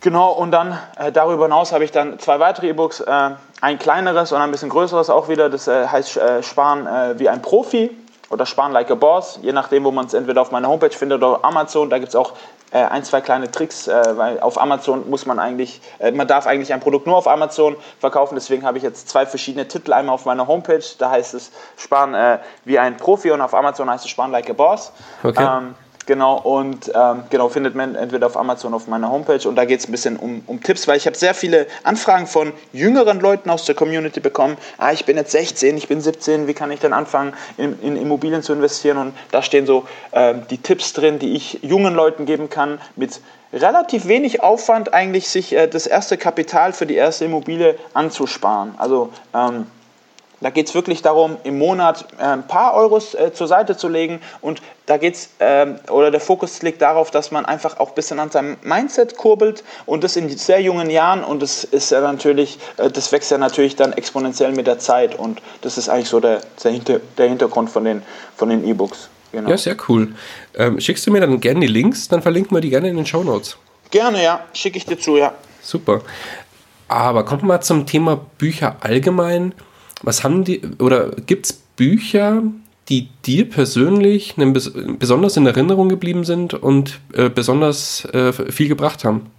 Genau, 0.02 0.32
und 0.32 0.52
dann 0.52 0.80
äh, 0.98 1.12
darüber 1.12 1.44
hinaus 1.44 1.74
habe 1.74 1.84
ich 1.84 1.92
dann 1.92 2.18
zwei 2.20 2.40
weitere 2.40 2.70
E-Books, 2.70 3.02
äh, 3.02 3.30
ein 3.62 3.78
kleineres 3.78 4.32
und 4.32 4.42
ein 4.42 4.50
bisschen 4.50 4.70
größeres 4.70 5.10
auch 5.10 5.28
wieder, 5.28 5.50
das 5.50 5.68
äh, 5.68 5.86
heißt 5.86 6.18
äh, 6.18 6.42
Sparen 6.42 6.88
äh, 6.88 7.20
wie 7.20 7.30
ein 7.30 7.42
Profi 7.42 7.92
oder 8.30 8.46
Sparen 8.46 8.72
Like 8.72 8.92
a 8.92 8.96
Boss, 8.96 9.40
je 9.42 9.52
nachdem, 9.52 9.84
wo 9.84 9.92
man 9.92 10.06
es 10.06 10.14
entweder 10.14 10.42
auf 10.42 10.52
meiner 10.52 10.68
Homepage 10.68 10.92
findet 10.92 11.22
oder 11.22 11.44
Amazon. 11.44 11.90
Da 11.90 11.98
gibt 11.98 12.10
es 12.10 12.16
auch 12.16 12.34
äh, 12.72 12.78
ein, 12.78 13.04
zwei 13.04 13.22
kleine 13.22 13.50
Tricks, 13.50 13.88
äh, 13.88 14.18
weil 14.18 14.40
auf 14.40 14.62
Amazon 14.62 15.10
muss 15.10 15.26
man 15.26 15.40
eigentlich, 15.40 15.82
äh, 16.00 16.12
man 16.12 16.28
darf 16.28 16.46
eigentlich 16.46 16.72
ein 16.74 16.80
Produkt 16.80 17.08
nur 17.08 17.18
auf 17.18 17.28
Amazon 17.28 17.76
verkaufen. 18.00 18.36
Deswegen 18.36 18.66
habe 18.66 18.78
ich 18.78 18.84
jetzt 18.84 19.10
zwei 19.10 19.26
verschiedene 19.26 19.68
Titel. 19.68 19.94
Einmal 19.94 20.16
auf 20.16 20.26
meiner 20.26 20.48
Homepage, 20.48 20.84
da 21.00 21.10
heißt 21.10 21.34
es 21.34 21.52
Sparen 21.78 22.14
äh, 22.14 22.40
wie 22.66 22.78
ein 22.78 22.98
Profi 22.98 23.32
und 23.32 23.42
auf 23.42 23.54
Amazon 23.54 23.90
heißt 23.90 24.06
es 24.06 24.12
Sparen 24.12 24.32
Like 24.32 24.50
a 24.50 24.54
Boss. 24.54 24.92
Okay. 25.24 25.44
Ähm, 25.44 25.76
Genau, 26.10 26.40
und 26.40 26.92
ähm, 26.96 27.26
genau, 27.30 27.50
findet 27.50 27.76
man 27.76 27.94
entweder 27.94 28.26
auf 28.26 28.36
Amazon 28.36 28.74
auf 28.74 28.88
meiner 28.88 29.12
Homepage 29.12 29.48
und 29.48 29.56
da 29.56 29.66
geht 29.66 29.82
es 29.82 29.88
ein 29.88 29.92
bisschen 29.92 30.18
um, 30.18 30.42
um 30.48 30.60
Tipps, 30.60 30.88
weil 30.88 30.98
ich 30.98 31.06
habe 31.06 31.16
sehr 31.16 31.36
viele 31.36 31.68
Anfragen 31.84 32.26
von 32.26 32.52
jüngeren 32.74 33.20
Leuten 33.20 33.52
aus 33.52 33.66
der 33.66 33.76
Community 33.76 34.20
bekommen. 34.20 34.58
Ah, 34.80 34.92
ich 34.92 35.06
bin 35.06 35.18
jetzt 35.18 35.32
16, 35.34 35.78
ich 35.78 35.88
bin 35.88 36.02
17, 36.02 36.48
wie 36.48 36.56
kann 36.56 36.72
ich 36.72 36.80
denn 36.80 36.94
anfangen, 36.94 37.34
in, 37.58 37.80
in 37.84 37.96
Immobilien 37.96 38.42
zu 38.42 38.54
investieren? 38.54 38.98
Und 38.98 39.14
da 39.30 39.44
stehen 39.44 39.68
so 39.68 39.86
ähm, 40.12 40.48
die 40.50 40.58
Tipps 40.58 40.94
drin, 40.94 41.20
die 41.20 41.36
ich 41.36 41.60
jungen 41.62 41.94
Leuten 41.94 42.26
geben 42.26 42.50
kann, 42.50 42.82
mit 42.96 43.22
relativ 43.54 44.08
wenig 44.08 44.42
Aufwand 44.42 44.96
eigentlich 44.96 45.30
sich 45.30 45.56
äh, 45.56 45.68
das 45.68 45.86
erste 45.86 46.18
Kapital 46.18 46.74
für 46.74 46.88
die 46.88 46.96
erste 46.96 47.26
Immobilie 47.26 47.76
anzusparen. 47.94 48.74
Also 48.80 49.14
ähm, 49.36 49.68
da 50.42 50.50
geht 50.50 50.68
es 50.68 50.76
wirklich 50.76 51.02
darum, 51.02 51.38
im 51.44 51.58
Monat 51.58 52.06
äh, 52.18 52.24
ein 52.24 52.48
paar 52.48 52.74
Euros 52.74 53.14
äh, 53.14 53.34
zur 53.34 53.48
Seite 53.48 53.78
zu 53.78 53.88
legen 53.88 54.22
und 54.42 54.62
da 54.86 54.98
geht's 54.98 55.30
äh, 55.40 55.68
oder 55.90 56.12
der 56.12 56.20
Fokus 56.20 56.62
liegt 56.62 56.82
darauf, 56.82 57.12
dass 57.12 57.32
man 57.32 57.46
einfach 57.46 57.80
auch 57.80 57.90
ein 57.90 57.96
bisschen 57.96 58.20
an 58.20 58.32
seinem 58.32 58.58
Mindset 58.64 59.18
kurbelt 59.18 59.64
und 59.86 60.04
das 60.04 60.16
in 60.16 60.30
sehr 60.30 60.62
jungen 60.62 60.90
Jahren 60.90 61.24
und 61.24 61.42
das 61.42 61.64
ist 61.64 61.92
ja 61.92 62.02
natürlich, 62.02 62.60
äh, 62.78 62.90
das 62.90 63.12
wächst 63.12 63.32
ja 63.32 63.38
natürlich 63.38 63.76
dann 63.76 63.94
exponentiell 63.94 64.52
mit 64.54 64.68
der 64.68 64.80
Zeit 64.80 65.18
und 65.18 65.42
das 65.62 65.78
ist 65.78 65.90
eigentlich 65.90 66.10
so 66.10 66.20
der, 66.20 66.42
der, 66.64 66.72
Hinter, 66.72 67.00
der 67.18 67.28
Hintergrund 67.28 67.70
von 67.70 67.84
den 67.84 68.02
von 68.36 68.50
den 68.50 68.66
E-Books. 68.68 69.10
Genau. 69.32 69.50
Ja, 69.50 69.58
sehr 69.58 69.76
cool. 69.88 70.16
Ähm, 70.56 70.80
schickst 70.80 71.06
du 71.06 71.12
mir 71.12 71.22
dann 71.22 71.40
gerne 71.40 71.60
die 71.60 71.68
Links, 71.68 72.08
dann 72.08 72.22
verlinken 72.22 72.56
wir 72.56 72.62
die 72.62 72.70
gerne 72.70 72.90
in 72.90 72.96
den 72.96 73.06
Show 73.06 73.24
Notes. 73.24 73.58
Gerne, 73.92 74.24
ja, 74.24 74.46
schicke 74.54 74.78
ich 74.78 74.86
dir 74.86 75.00
zu, 75.00 75.18
ja. 75.18 75.34
Super. 75.62 76.02
Aber 76.88 77.26
kommen 77.26 77.44
wir 77.44 77.48
mal 77.48 77.62
zum 77.62 77.86
Thema 77.86 78.20
Bücher 78.38 78.78
allgemein 78.80 79.54
was 80.02 80.24
haben 80.24 80.44
die, 80.44 80.62
oder 80.80 81.10
gibt 81.10 81.48
es 81.48 81.54
Bücher, 81.54 82.44
die 82.90 83.08
dir 83.26 83.50
persönlich 83.50 84.36
besonders 84.36 85.38
in 85.38 85.46
Erinnerung 85.46 85.90
geblieben 85.90 86.24
sind 86.24 86.54
und 86.54 87.00
äh, 87.14 87.30
besonders 87.30 88.06
äh, 88.06 88.34
viel 88.34 88.68
gebracht 88.68 89.04
haben? 89.04 89.30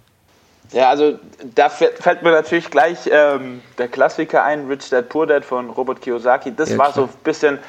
Ja, 0.71 0.89
also 0.89 1.19
da 1.53 1.67
fällt 1.67 2.23
mir 2.23 2.31
natürlich 2.31 2.69
gleich 2.69 2.99
ähm, 3.11 3.61
der 3.77 3.89
Klassiker 3.89 4.43
ein, 4.45 4.67
Rich 4.67 4.89
Dad 4.89 5.09
Poor 5.09 5.27
Dad 5.27 5.43
von 5.43 5.69
Robert 5.69 6.01
Kiyosaki. 6.01 6.53
Das 6.55 6.69
ja, 6.69 6.77
war 6.77 6.93
so 6.93 7.03
ein 7.03 7.09
bisschen, 7.25 7.59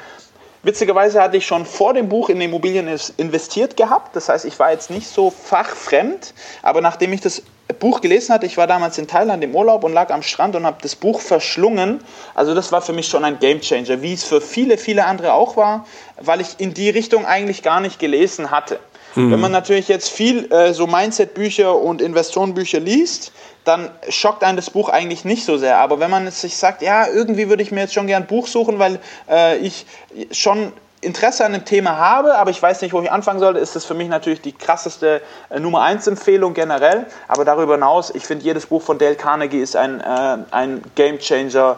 witzigerweise 0.63 1.21
hatte 1.21 1.35
ich 1.35 1.45
schon 1.45 1.65
vor 1.65 1.93
dem 1.93 2.07
Buch 2.07 2.29
in 2.29 2.39
Immobilien 2.39 2.87
investiert 3.17 3.75
gehabt. 3.75 4.15
Das 4.15 4.29
heißt, 4.29 4.45
ich 4.45 4.57
war 4.57 4.71
jetzt 4.71 4.89
nicht 4.89 5.07
so 5.07 5.31
fachfremd, 5.31 6.33
aber 6.61 6.79
nachdem 6.79 7.11
ich 7.11 7.19
das 7.19 7.43
Buch 7.79 8.01
gelesen 8.01 8.33
hatte. 8.33 8.45
Ich 8.45 8.57
war 8.57 8.67
damals 8.67 8.97
in 8.97 9.07
Thailand 9.07 9.43
im 9.43 9.55
Urlaub 9.55 9.83
und 9.83 9.93
lag 9.93 10.11
am 10.11 10.21
Strand 10.21 10.55
und 10.55 10.65
habe 10.65 10.77
das 10.81 10.95
Buch 10.95 11.21
verschlungen. 11.21 12.01
Also 12.35 12.53
das 12.53 12.71
war 12.71 12.81
für 12.81 12.93
mich 12.93 13.07
schon 13.07 13.23
ein 13.23 13.39
Gamechanger, 13.39 14.01
wie 14.01 14.13
es 14.13 14.23
für 14.23 14.41
viele, 14.41 14.77
viele 14.77 15.05
andere 15.05 15.33
auch 15.33 15.55
war, 15.55 15.85
weil 16.19 16.41
ich 16.41 16.59
in 16.59 16.73
die 16.73 16.89
Richtung 16.89 17.25
eigentlich 17.25 17.63
gar 17.63 17.79
nicht 17.79 17.99
gelesen 17.99 18.51
hatte. 18.51 18.79
Mhm. 19.15 19.31
Wenn 19.31 19.39
man 19.39 19.51
natürlich 19.51 19.87
jetzt 19.87 20.09
viel 20.09 20.51
äh, 20.51 20.73
so 20.73 20.87
Mindset-Bücher 20.87 21.75
und 21.75 22.01
Investorenbücher 22.01 22.79
liest, 22.79 23.31
dann 23.63 23.91
schockt 24.09 24.43
einen 24.43 24.57
das 24.57 24.69
Buch 24.69 24.89
eigentlich 24.89 25.23
nicht 25.23 25.45
so 25.45 25.57
sehr. 25.57 25.77
Aber 25.77 25.99
wenn 25.99 26.09
man 26.09 26.29
sich 26.31 26.57
sagt, 26.57 26.81
ja, 26.81 27.07
irgendwie 27.07 27.49
würde 27.49 27.63
ich 27.63 27.71
mir 27.71 27.81
jetzt 27.81 27.93
schon 27.93 28.07
gern 28.07 28.23
ein 28.23 28.27
Buch 28.27 28.47
suchen, 28.47 28.79
weil 28.79 28.99
äh, 29.29 29.57
ich 29.57 29.85
schon 30.31 30.73
Interesse 31.03 31.45
an 31.45 31.53
dem 31.53 31.65
Thema 31.65 31.97
habe, 31.97 32.37
aber 32.37 32.51
ich 32.51 32.61
weiß 32.61 32.81
nicht, 32.81 32.93
wo 32.93 33.01
ich 33.01 33.11
anfangen 33.11 33.39
sollte, 33.39 33.59
ist 33.59 33.75
das 33.75 33.85
für 33.85 33.93
mich 33.93 34.07
natürlich 34.07 34.41
die 34.41 34.53
krasseste 34.53 35.21
äh, 35.49 35.59
Nummer 35.59 35.81
1 35.81 36.07
Empfehlung 36.07 36.53
generell. 36.53 37.05
Aber 37.27 37.45
darüber 37.45 37.73
hinaus, 37.73 38.11
ich 38.13 38.25
finde, 38.25 38.45
jedes 38.45 38.65
Buch 38.65 38.81
von 38.81 38.97
Dale 38.97 39.15
Carnegie 39.15 39.61
ist 39.61 39.75
ein, 39.75 39.99
äh, 40.01 40.37
ein 40.51 40.81
Game 40.95 41.19
Changer. 41.19 41.77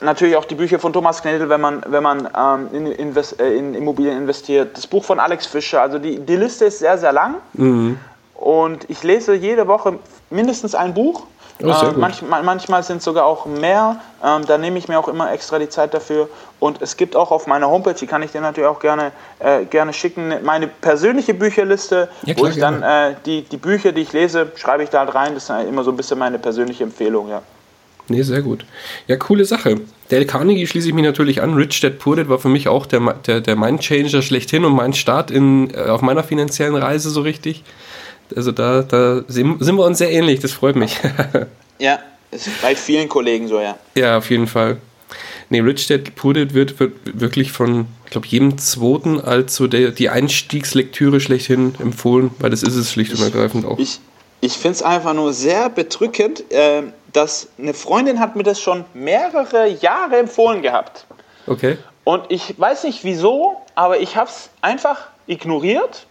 Natürlich 0.00 0.36
auch 0.36 0.44
die 0.44 0.54
Bücher 0.54 0.78
von 0.78 0.92
Thomas 0.92 1.22
Knedel, 1.22 1.48
wenn 1.48 1.60
man, 1.60 1.82
wenn 1.86 2.02
man 2.02 2.28
ähm, 2.36 2.68
in, 2.72 2.86
Invest, 2.92 3.40
äh, 3.40 3.54
in, 3.54 3.74
Immobilien 3.74 4.18
investiert. 4.18 4.76
Das 4.76 4.86
Buch 4.86 5.04
von 5.04 5.20
Alex 5.20 5.46
Fischer. 5.46 5.80
Also 5.80 5.98
die, 5.98 6.18
die 6.18 6.36
Liste 6.36 6.66
ist 6.66 6.78
sehr, 6.80 6.98
sehr 6.98 7.12
lang. 7.12 7.36
Mhm. 7.54 7.98
Und 8.34 8.90
ich 8.90 9.02
lese 9.02 9.34
jede 9.34 9.66
Woche 9.68 9.98
mindestens 10.30 10.74
ein 10.74 10.94
Buch. 10.94 11.24
Oh, 11.62 11.68
äh, 11.68 11.92
manchmal, 11.96 12.42
manchmal 12.42 12.82
sind 12.82 12.98
es 12.98 13.04
sogar 13.04 13.26
auch 13.26 13.46
mehr. 13.46 14.00
Ähm, 14.24 14.44
da 14.46 14.58
nehme 14.58 14.78
ich 14.78 14.88
mir 14.88 14.98
auch 14.98 15.08
immer 15.08 15.32
extra 15.32 15.58
die 15.58 15.68
Zeit 15.68 15.94
dafür. 15.94 16.28
Und 16.58 16.82
es 16.82 16.96
gibt 16.96 17.14
auch 17.14 17.30
auf 17.30 17.46
meiner 17.46 17.68
Homepage, 17.68 17.94
die 17.94 18.06
kann 18.06 18.22
ich 18.22 18.32
dir 18.32 18.40
natürlich 18.40 18.68
auch 18.68 18.80
gerne, 18.80 19.12
äh, 19.38 19.64
gerne 19.64 19.92
schicken, 19.92 20.34
meine 20.42 20.66
persönliche 20.66 21.34
Bücherliste, 21.34 22.08
ja, 22.24 22.34
klar, 22.34 22.46
wo 22.46 22.50
ich 22.50 22.58
dann 22.58 22.82
äh, 22.82 23.14
die, 23.24 23.42
die 23.42 23.56
Bücher, 23.56 23.92
die 23.92 24.02
ich 24.02 24.12
lese, 24.12 24.50
schreibe 24.56 24.82
ich 24.82 24.90
da 24.90 25.00
halt 25.00 25.14
rein. 25.14 25.34
Das 25.34 25.48
ist 25.48 25.68
immer 25.68 25.84
so 25.84 25.90
ein 25.90 25.96
bisschen 25.96 26.18
meine 26.18 26.38
persönliche 26.38 26.82
Empfehlung, 26.82 27.28
ja. 27.28 27.42
Nee, 28.08 28.22
sehr 28.22 28.42
gut. 28.42 28.66
Ja, 29.06 29.16
coole 29.16 29.44
Sache. 29.44 29.80
Dale 30.10 30.26
Carnegie 30.26 30.66
schließe 30.66 30.88
ich 30.88 30.94
mich 30.94 31.04
natürlich 31.04 31.40
an. 31.40 31.54
Rich 31.54 31.80
Dad 31.80 31.98
Poor 31.98 32.16
Dad 32.16 32.28
war 32.28 32.38
für 32.38 32.50
mich 32.50 32.68
auch 32.68 32.84
der, 32.84 33.00
der, 33.26 33.40
der 33.40 33.56
Mindchanger 33.56 34.20
schlechthin 34.20 34.64
und 34.64 34.74
mein 34.74 34.92
Start 34.92 35.30
in, 35.30 35.72
äh, 35.72 35.88
auf 35.88 36.02
meiner 36.02 36.22
finanziellen 36.22 36.74
Reise 36.74 37.08
so 37.08 37.22
richtig. 37.22 37.64
Also 38.34 38.52
da, 38.52 38.82
da 38.82 39.22
sind 39.28 39.60
wir 39.60 39.84
uns 39.84 39.98
sehr 39.98 40.10
ähnlich, 40.10 40.40
das 40.40 40.52
freut 40.52 40.76
mich. 40.76 40.98
ja, 41.78 41.98
ist 42.30 42.48
bei 42.62 42.74
vielen 42.74 43.08
Kollegen 43.08 43.48
so, 43.48 43.60
ja. 43.60 43.76
Ja, 43.94 44.18
auf 44.18 44.30
jeden 44.30 44.46
Fall. 44.46 44.78
Nee, 45.50 45.60
Rich 45.60 45.86
Dad 45.88 46.00
Dad 46.06 46.54
wird, 46.54 46.80
wird 46.80 46.92
wirklich 47.04 47.52
von, 47.52 47.86
ich 48.06 48.10
glaube, 48.10 48.26
jedem 48.26 48.58
Zweiten 48.58 49.20
als 49.20 49.56
so 49.56 49.66
der, 49.66 49.90
die 49.90 50.08
Einstiegslektüre 50.08 51.20
schlechthin 51.20 51.74
empfohlen, 51.78 52.30
weil 52.38 52.50
das 52.50 52.62
ist 52.62 52.76
es 52.76 52.90
schlicht 52.90 53.12
und 53.12 53.22
ergreifend 53.22 53.66
auch. 53.66 53.78
Ich, 53.78 54.00
Ich 54.40 54.54
finde 54.54 54.72
es 54.72 54.82
einfach 54.82 55.14
nur 55.14 55.32
sehr 55.32 55.70
bedrückend, 55.70 56.50
äh, 56.50 56.82
dass 57.12 57.48
eine 57.58 57.72
Freundin 57.72 58.20
hat 58.20 58.36
mir 58.36 58.42
das 58.42 58.60
schon 58.60 58.84
mehrere 58.92 59.68
Jahre 59.80 60.18
empfohlen 60.18 60.60
gehabt. 60.60 61.06
Okay. 61.46 61.78
Und 62.04 62.24
ich 62.28 62.58
weiß 62.58 62.84
nicht 62.84 63.04
wieso, 63.04 63.56
aber 63.74 64.00
ich 64.00 64.16
habe 64.16 64.28
es 64.28 64.50
einfach 64.60 65.06
ignoriert, 65.26 66.06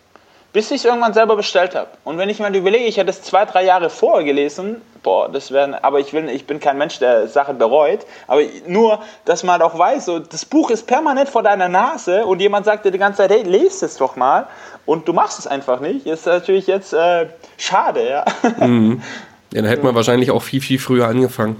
bis 0.54 0.70
ich 0.70 0.78
es 0.78 0.86
irgendwann 0.86 1.14
selber 1.14 1.36
bestellt 1.36 1.76
habe. 1.76 1.90
Und 2.04 2.20
wenn 2.20 2.30
ich 2.30 2.40
mal 2.40 2.56
überlege, 2.56 2.86
ich 2.86 2.98
hätte 2.98 3.10
es 3.10 3.24
zwei, 3.24 3.44
drei 3.46 3.66
Jahre 3.66 3.90
vorher 3.90 4.24
gelesen, 4.24 4.82
boah, 5.02 5.28
das 5.28 5.52
wäre, 5.52 5.84
aber 5.84 6.00
ich, 6.00 6.14
will, 6.14 6.30
ich 6.30 6.46
bin 6.46 6.60
kein 6.60 6.78
Mensch, 6.78 7.00
der 7.00 7.28
Sachen 7.28 7.58
bereut, 7.58 8.06
aber 8.28 8.42
nur, 8.68 9.00
dass 9.26 9.44
man 9.44 9.62
auch 9.64 9.78
weiß, 9.78 10.06
so, 10.06 10.20
das 10.20 10.46
Buch 10.46 10.70
ist 10.70 10.86
permanent 10.86 11.28
vor 11.28 11.42
deiner 11.44 11.68
Nase 11.68 12.26
und 12.26 12.40
jemand 12.40 12.66
sagt 12.66 12.86
dir 12.86 12.92
die 12.92 13.00
ganze 13.00 13.18
Zeit, 13.18 13.32
hey, 13.32 13.42
lest 13.44 13.84
es 13.84 13.98
doch 13.98 14.16
mal 14.16 14.48
und 14.86 15.08
du 15.08 15.14
machst 15.14 15.40
es 15.40 15.48
einfach 15.48 15.80
nicht, 15.80 16.06
ist 16.06 16.28
natürlich 16.28 16.68
jetzt 16.68 16.94
äh, 16.94 17.28
schade, 17.58 18.08
ja. 18.08 18.26
Mhm. 18.66 19.02
Ja, 19.54 19.62
da 19.62 19.68
hätte 19.68 19.84
man 19.84 19.94
wahrscheinlich 19.94 20.32
auch 20.32 20.42
viel, 20.42 20.62
viel 20.62 20.80
früher 20.80 21.08
angefangen. 21.08 21.58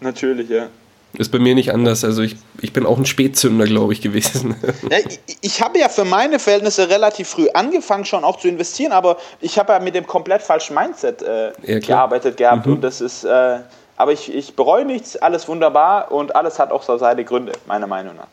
Natürlich, 0.00 0.50
ja. 0.50 0.66
Ist 1.14 1.32
bei 1.32 1.38
mir 1.38 1.54
nicht 1.54 1.72
anders. 1.72 2.04
Also 2.04 2.22
ich, 2.22 2.36
ich 2.60 2.72
bin 2.72 2.86
auch 2.86 2.96
ein 2.96 3.04
Spätzünder, 3.04 3.64
glaube 3.64 3.92
ich, 3.92 4.00
gewesen. 4.00 4.54
Ja, 4.90 4.98
ich, 4.98 5.20
ich 5.40 5.62
habe 5.62 5.78
ja 5.78 5.88
für 5.88 6.04
meine 6.04 6.38
Verhältnisse 6.38 6.88
relativ 6.88 7.28
früh 7.28 7.48
angefangen, 7.52 8.04
schon 8.04 8.24
auch 8.24 8.38
zu 8.38 8.48
investieren, 8.48 8.92
aber 8.92 9.16
ich 9.40 9.58
habe 9.58 9.72
ja 9.72 9.80
mit 9.80 9.94
dem 9.94 10.06
komplett 10.06 10.42
falschen 10.42 10.74
Mindset 10.74 11.22
äh, 11.22 11.52
ja, 11.62 11.78
gearbeitet 11.80 12.36
gehabt. 12.36 12.66
Mhm. 12.66 12.74
Und 12.74 12.80
das 12.82 13.00
ist, 13.00 13.24
äh, 13.24 13.58
aber 13.96 14.12
ich, 14.12 14.32
ich 14.32 14.54
bereue 14.54 14.84
nichts, 14.84 15.16
alles 15.16 15.48
wunderbar 15.48 16.10
und 16.10 16.34
alles 16.34 16.58
hat 16.58 16.70
auch 16.72 16.82
so 16.82 16.96
seine 16.96 17.24
Gründe, 17.24 17.52
meiner 17.66 17.86
Meinung 17.86 18.16
nach. 18.16 18.28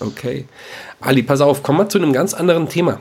Okay. 0.00 0.46
Ali, 1.00 1.22
pass 1.22 1.40
auf, 1.40 1.62
kommen 1.62 1.78
wir 1.78 1.88
zu 1.88 1.98
einem 1.98 2.12
ganz 2.12 2.34
anderen 2.34 2.68
Thema. 2.68 3.00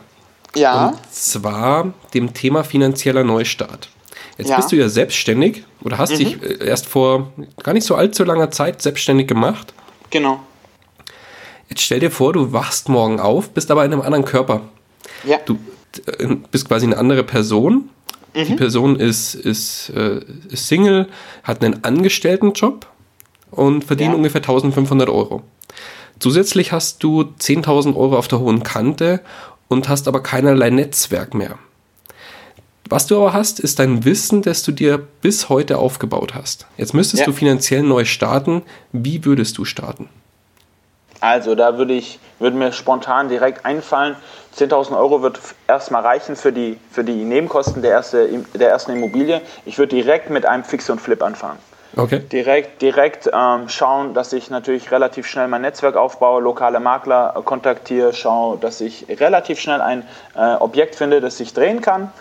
Ja. 0.56 0.88
Und 0.88 1.13
zwar 1.13 1.94
dem 2.13 2.34
Thema 2.34 2.63
finanzieller 2.63 3.24
Neustart. 3.24 3.90
Jetzt 4.38 4.50
ja. 4.50 4.56
bist 4.58 4.71
du 4.71 4.76
ja 4.76 4.88
selbstständig 4.89 5.63
oder 5.84 5.97
hast 5.97 6.13
mhm. 6.13 6.17
dich 6.17 6.43
äh, 6.43 6.65
erst 6.65 6.86
vor 6.86 7.32
gar 7.63 7.73
nicht 7.73 7.86
so 7.86 7.95
allzu 7.95 8.23
langer 8.23 8.52
Zeit 8.52 8.82
selbstständig 8.82 9.28
gemacht. 9.28 9.73
Genau. 10.10 10.39
Jetzt 11.69 11.82
stell 11.82 12.00
dir 12.00 12.12
vor, 12.12 12.34
du 12.34 12.54
wachst 12.54 12.88
morgen 12.88 13.19
auf, 13.19 13.50
bist 13.50 13.71
aber 13.71 13.84
in 13.84 13.91
einem 13.91 14.02
anderen 14.02 14.26
Körper. 14.26 14.62
Ja. 15.26 15.38
Du 15.45 15.58
äh, 16.06 16.36
bist 16.52 16.67
quasi 16.67 16.86
eine 16.86 16.97
andere 16.97 17.23
Person. 17.23 17.89
Mhm. 18.34 18.45
Die 18.45 18.56
Person 18.56 18.95
ist, 18.97 19.34
ist, 19.34 19.89
äh, 19.89 20.21
ist 20.50 20.67
Single, 20.67 21.08
hat 21.43 21.63
einen 21.63 21.84
Angestelltenjob 21.84 22.86
und 23.52 23.84
verdient 23.84 24.12
ja. 24.12 24.15
ungefähr 24.15 24.41
1500 24.41 25.10
Euro. 25.10 25.43
Zusätzlich 26.19 26.71
hast 26.71 27.04
du 27.04 27.34
10.000 27.39 27.95
Euro 27.95 28.17
auf 28.17 28.28
der 28.28 28.39
hohen 28.39 28.63
Kante 28.63 29.21
und 29.67 29.89
hast 29.89 30.08
aber 30.08 30.23
keinerlei 30.23 30.69
Netzwerk 30.69 31.34
mehr. 31.34 31.58
Was 32.89 33.06
du 33.06 33.17
aber 33.17 33.34
hast, 33.34 33.60
ist 33.60 33.80
dein 33.80 34.06
Wissen, 34.06 34.41
das 34.41 34.63
du 34.63 34.71
dir 34.71 34.97
bis 35.21 35.50
heute 35.50 35.78
aufgebaut 35.78 36.34
hast. 36.34 36.67
Jetzt 36.78 36.93
müsstest 36.93 37.21
ja. 37.21 37.26
du 37.26 37.34
finanziell 37.34 37.84
neu 37.84 38.06
starten. 38.06 38.62
Wie 38.91 39.26
würdest 39.26 39.58
du 39.58 39.65
starten? 39.65 40.10
Also 41.19 41.56
da 41.56 41.78
würde 41.78 41.93
ich, 41.93 42.19
würde 42.39 42.56
mir 42.56 42.71
spontan 42.71 43.28
direkt 43.28 43.65
einfallen, 43.65 44.15
10.000 44.58 44.97
Euro 44.97 45.21
wird 45.21 45.39
erstmal 45.67 46.04
reichen 46.04 46.36
für 46.36 46.54
die, 46.54 46.80
für 46.91 47.04
die 47.04 47.23
Nebenkosten 47.23 47.82
der, 47.82 47.91
erste, 47.91 48.28
der 48.54 48.69
ersten 48.69 48.91
Immobilie. 48.91 49.41
Ich 49.65 49.78
würde 49.78 49.95
direkt 49.95 50.30
mit 50.30 50.45
einem 50.45 50.63
Fix 50.63 50.89
und 50.89 51.02
Flip 51.02 51.21
anfangen. 51.21 51.60
Okay. 51.95 52.19
Direkt, 52.32 52.82
direkt 52.82 53.30
ähm, 53.34 53.69
schauen, 53.69 54.13
dass 54.13 54.32
ich 54.34 54.50
natürlich 54.50 54.91
relativ 54.91 55.26
schnell 55.26 55.47
mein 55.47 55.62
Netzwerk 55.62 55.95
aufbaue, 55.95 56.41
lokale 56.41 56.80
Makler 56.80 57.41
kontaktiere, 57.43 58.13
schaue, 58.13 58.58
dass 58.60 58.82
ich 58.82 59.08
relativ 59.10 59.60
schnell 59.60 59.82
ein 59.82 60.04
äh, 60.36 60.56
Objekt 60.56 60.95
finde, 60.95 61.21
das 61.21 61.39
ich 61.39 61.54
drehen 61.54 61.82
kann 61.82 62.12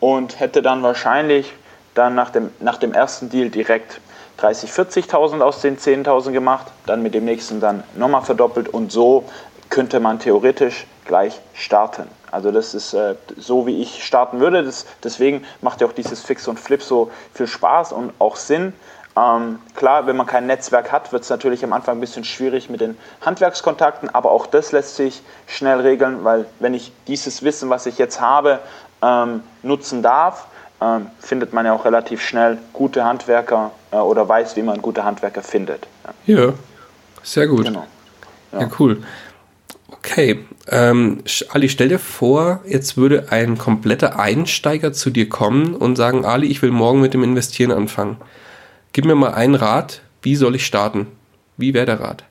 und 0.00 0.40
hätte 0.40 0.62
dann 0.62 0.82
wahrscheinlich 0.82 1.52
dann 1.94 2.14
nach 2.14 2.30
dem, 2.30 2.50
nach 2.60 2.76
dem 2.76 2.92
ersten 2.92 3.30
Deal 3.30 3.48
direkt 3.48 4.00
30.000, 4.40 5.10
40.000 5.10 5.40
aus 5.40 5.62
den 5.62 5.78
10.000 5.78 6.32
gemacht, 6.32 6.66
dann 6.84 7.02
mit 7.02 7.14
dem 7.14 7.24
nächsten 7.24 7.60
dann 7.60 7.82
nochmal 7.96 8.22
verdoppelt 8.22 8.68
und 8.68 8.92
so 8.92 9.24
könnte 9.70 9.98
man 9.98 10.18
theoretisch 10.18 10.86
gleich 11.06 11.40
starten. 11.54 12.08
Also 12.30 12.50
das 12.50 12.74
ist 12.74 12.92
äh, 12.92 13.14
so, 13.38 13.66
wie 13.66 13.80
ich 13.80 14.04
starten 14.04 14.40
würde. 14.40 14.62
Das, 14.62 14.86
deswegen 15.02 15.44
macht 15.62 15.80
ja 15.80 15.86
auch 15.86 15.92
dieses 15.92 16.20
Fix 16.20 16.46
und 16.48 16.60
Flip 16.60 16.82
so 16.82 17.10
viel 17.32 17.46
Spaß 17.46 17.92
und 17.92 18.12
auch 18.18 18.36
Sinn. 18.36 18.74
Ähm, 19.16 19.60
klar, 19.74 20.06
wenn 20.06 20.16
man 20.16 20.26
kein 20.26 20.46
Netzwerk 20.46 20.92
hat, 20.92 21.12
wird 21.12 21.22
es 21.22 21.30
natürlich 21.30 21.64
am 21.64 21.72
Anfang 21.72 21.96
ein 21.96 22.00
bisschen 22.00 22.24
schwierig 22.24 22.68
mit 22.68 22.82
den 22.82 22.98
Handwerkskontakten, 23.22 24.14
aber 24.14 24.30
auch 24.30 24.46
das 24.46 24.72
lässt 24.72 24.96
sich 24.96 25.22
schnell 25.46 25.80
regeln, 25.80 26.24
weil 26.24 26.44
wenn 26.60 26.74
ich 26.74 26.92
dieses 27.06 27.42
Wissen, 27.42 27.70
was 27.70 27.86
ich 27.86 27.96
jetzt 27.96 28.20
habe, 28.20 28.58
ähm, 29.02 29.42
nutzen 29.62 30.02
darf, 30.02 30.46
ähm, 30.80 31.06
findet 31.20 31.52
man 31.52 31.66
ja 31.66 31.72
auch 31.72 31.84
relativ 31.84 32.22
schnell 32.22 32.58
gute 32.72 33.04
Handwerker 33.04 33.72
äh, 33.90 33.96
oder 33.96 34.28
weiß, 34.28 34.56
wie 34.56 34.62
man 34.62 34.82
gute 34.82 35.04
Handwerker 35.04 35.42
findet. 35.42 35.86
Ja, 36.26 36.36
ja 36.36 36.52
sehr 37.22 37.46
gut. 37.46 37.64
Genau. 37.64 37.86
Ja. 38.52 38.60
ja. 38.60 38.70
cool. 38.78 39.02
Okay, 39.88 40.44
ähm, 40.68 41.22
Ali, 41.50 41.68
stell 41.68 41.88
dir 41.88 41.98
vor, 41.98 42.60
jetzt 42.66 42.96
würde 42.96 43.26
ein 43.30 43.56
kompletter 43.56 44.18
Einsteiger 44.18 44.92
zu 44.92 45.10
dir 45.10 45.28
kommen 45.28 45.74
und 45.74 45.96
sagen, 45.96 46.24
Ali, 46.24 46.48
ich 46.48 46.62
will 46.62 46.70
morgen 46.70 47.00
mit 47.00 47.14
dem 47.14 47.22
Investieren 47.22 47.72
anfangen. 47.72 48.16
Gib 48.92 49.04
mir 49.04 49.14
mal 49.14 49.34
einen 49.34 49.54
Rat, 49.54 50.00
wie 50.22 50.36
soll 50.36 50.54
ich 50.56 50.66
starten? 50.66 51.06
Wie 51.56 51.72
wäre 51.72 51.86
der 51.86 52.00
Rat? 52.00 52.24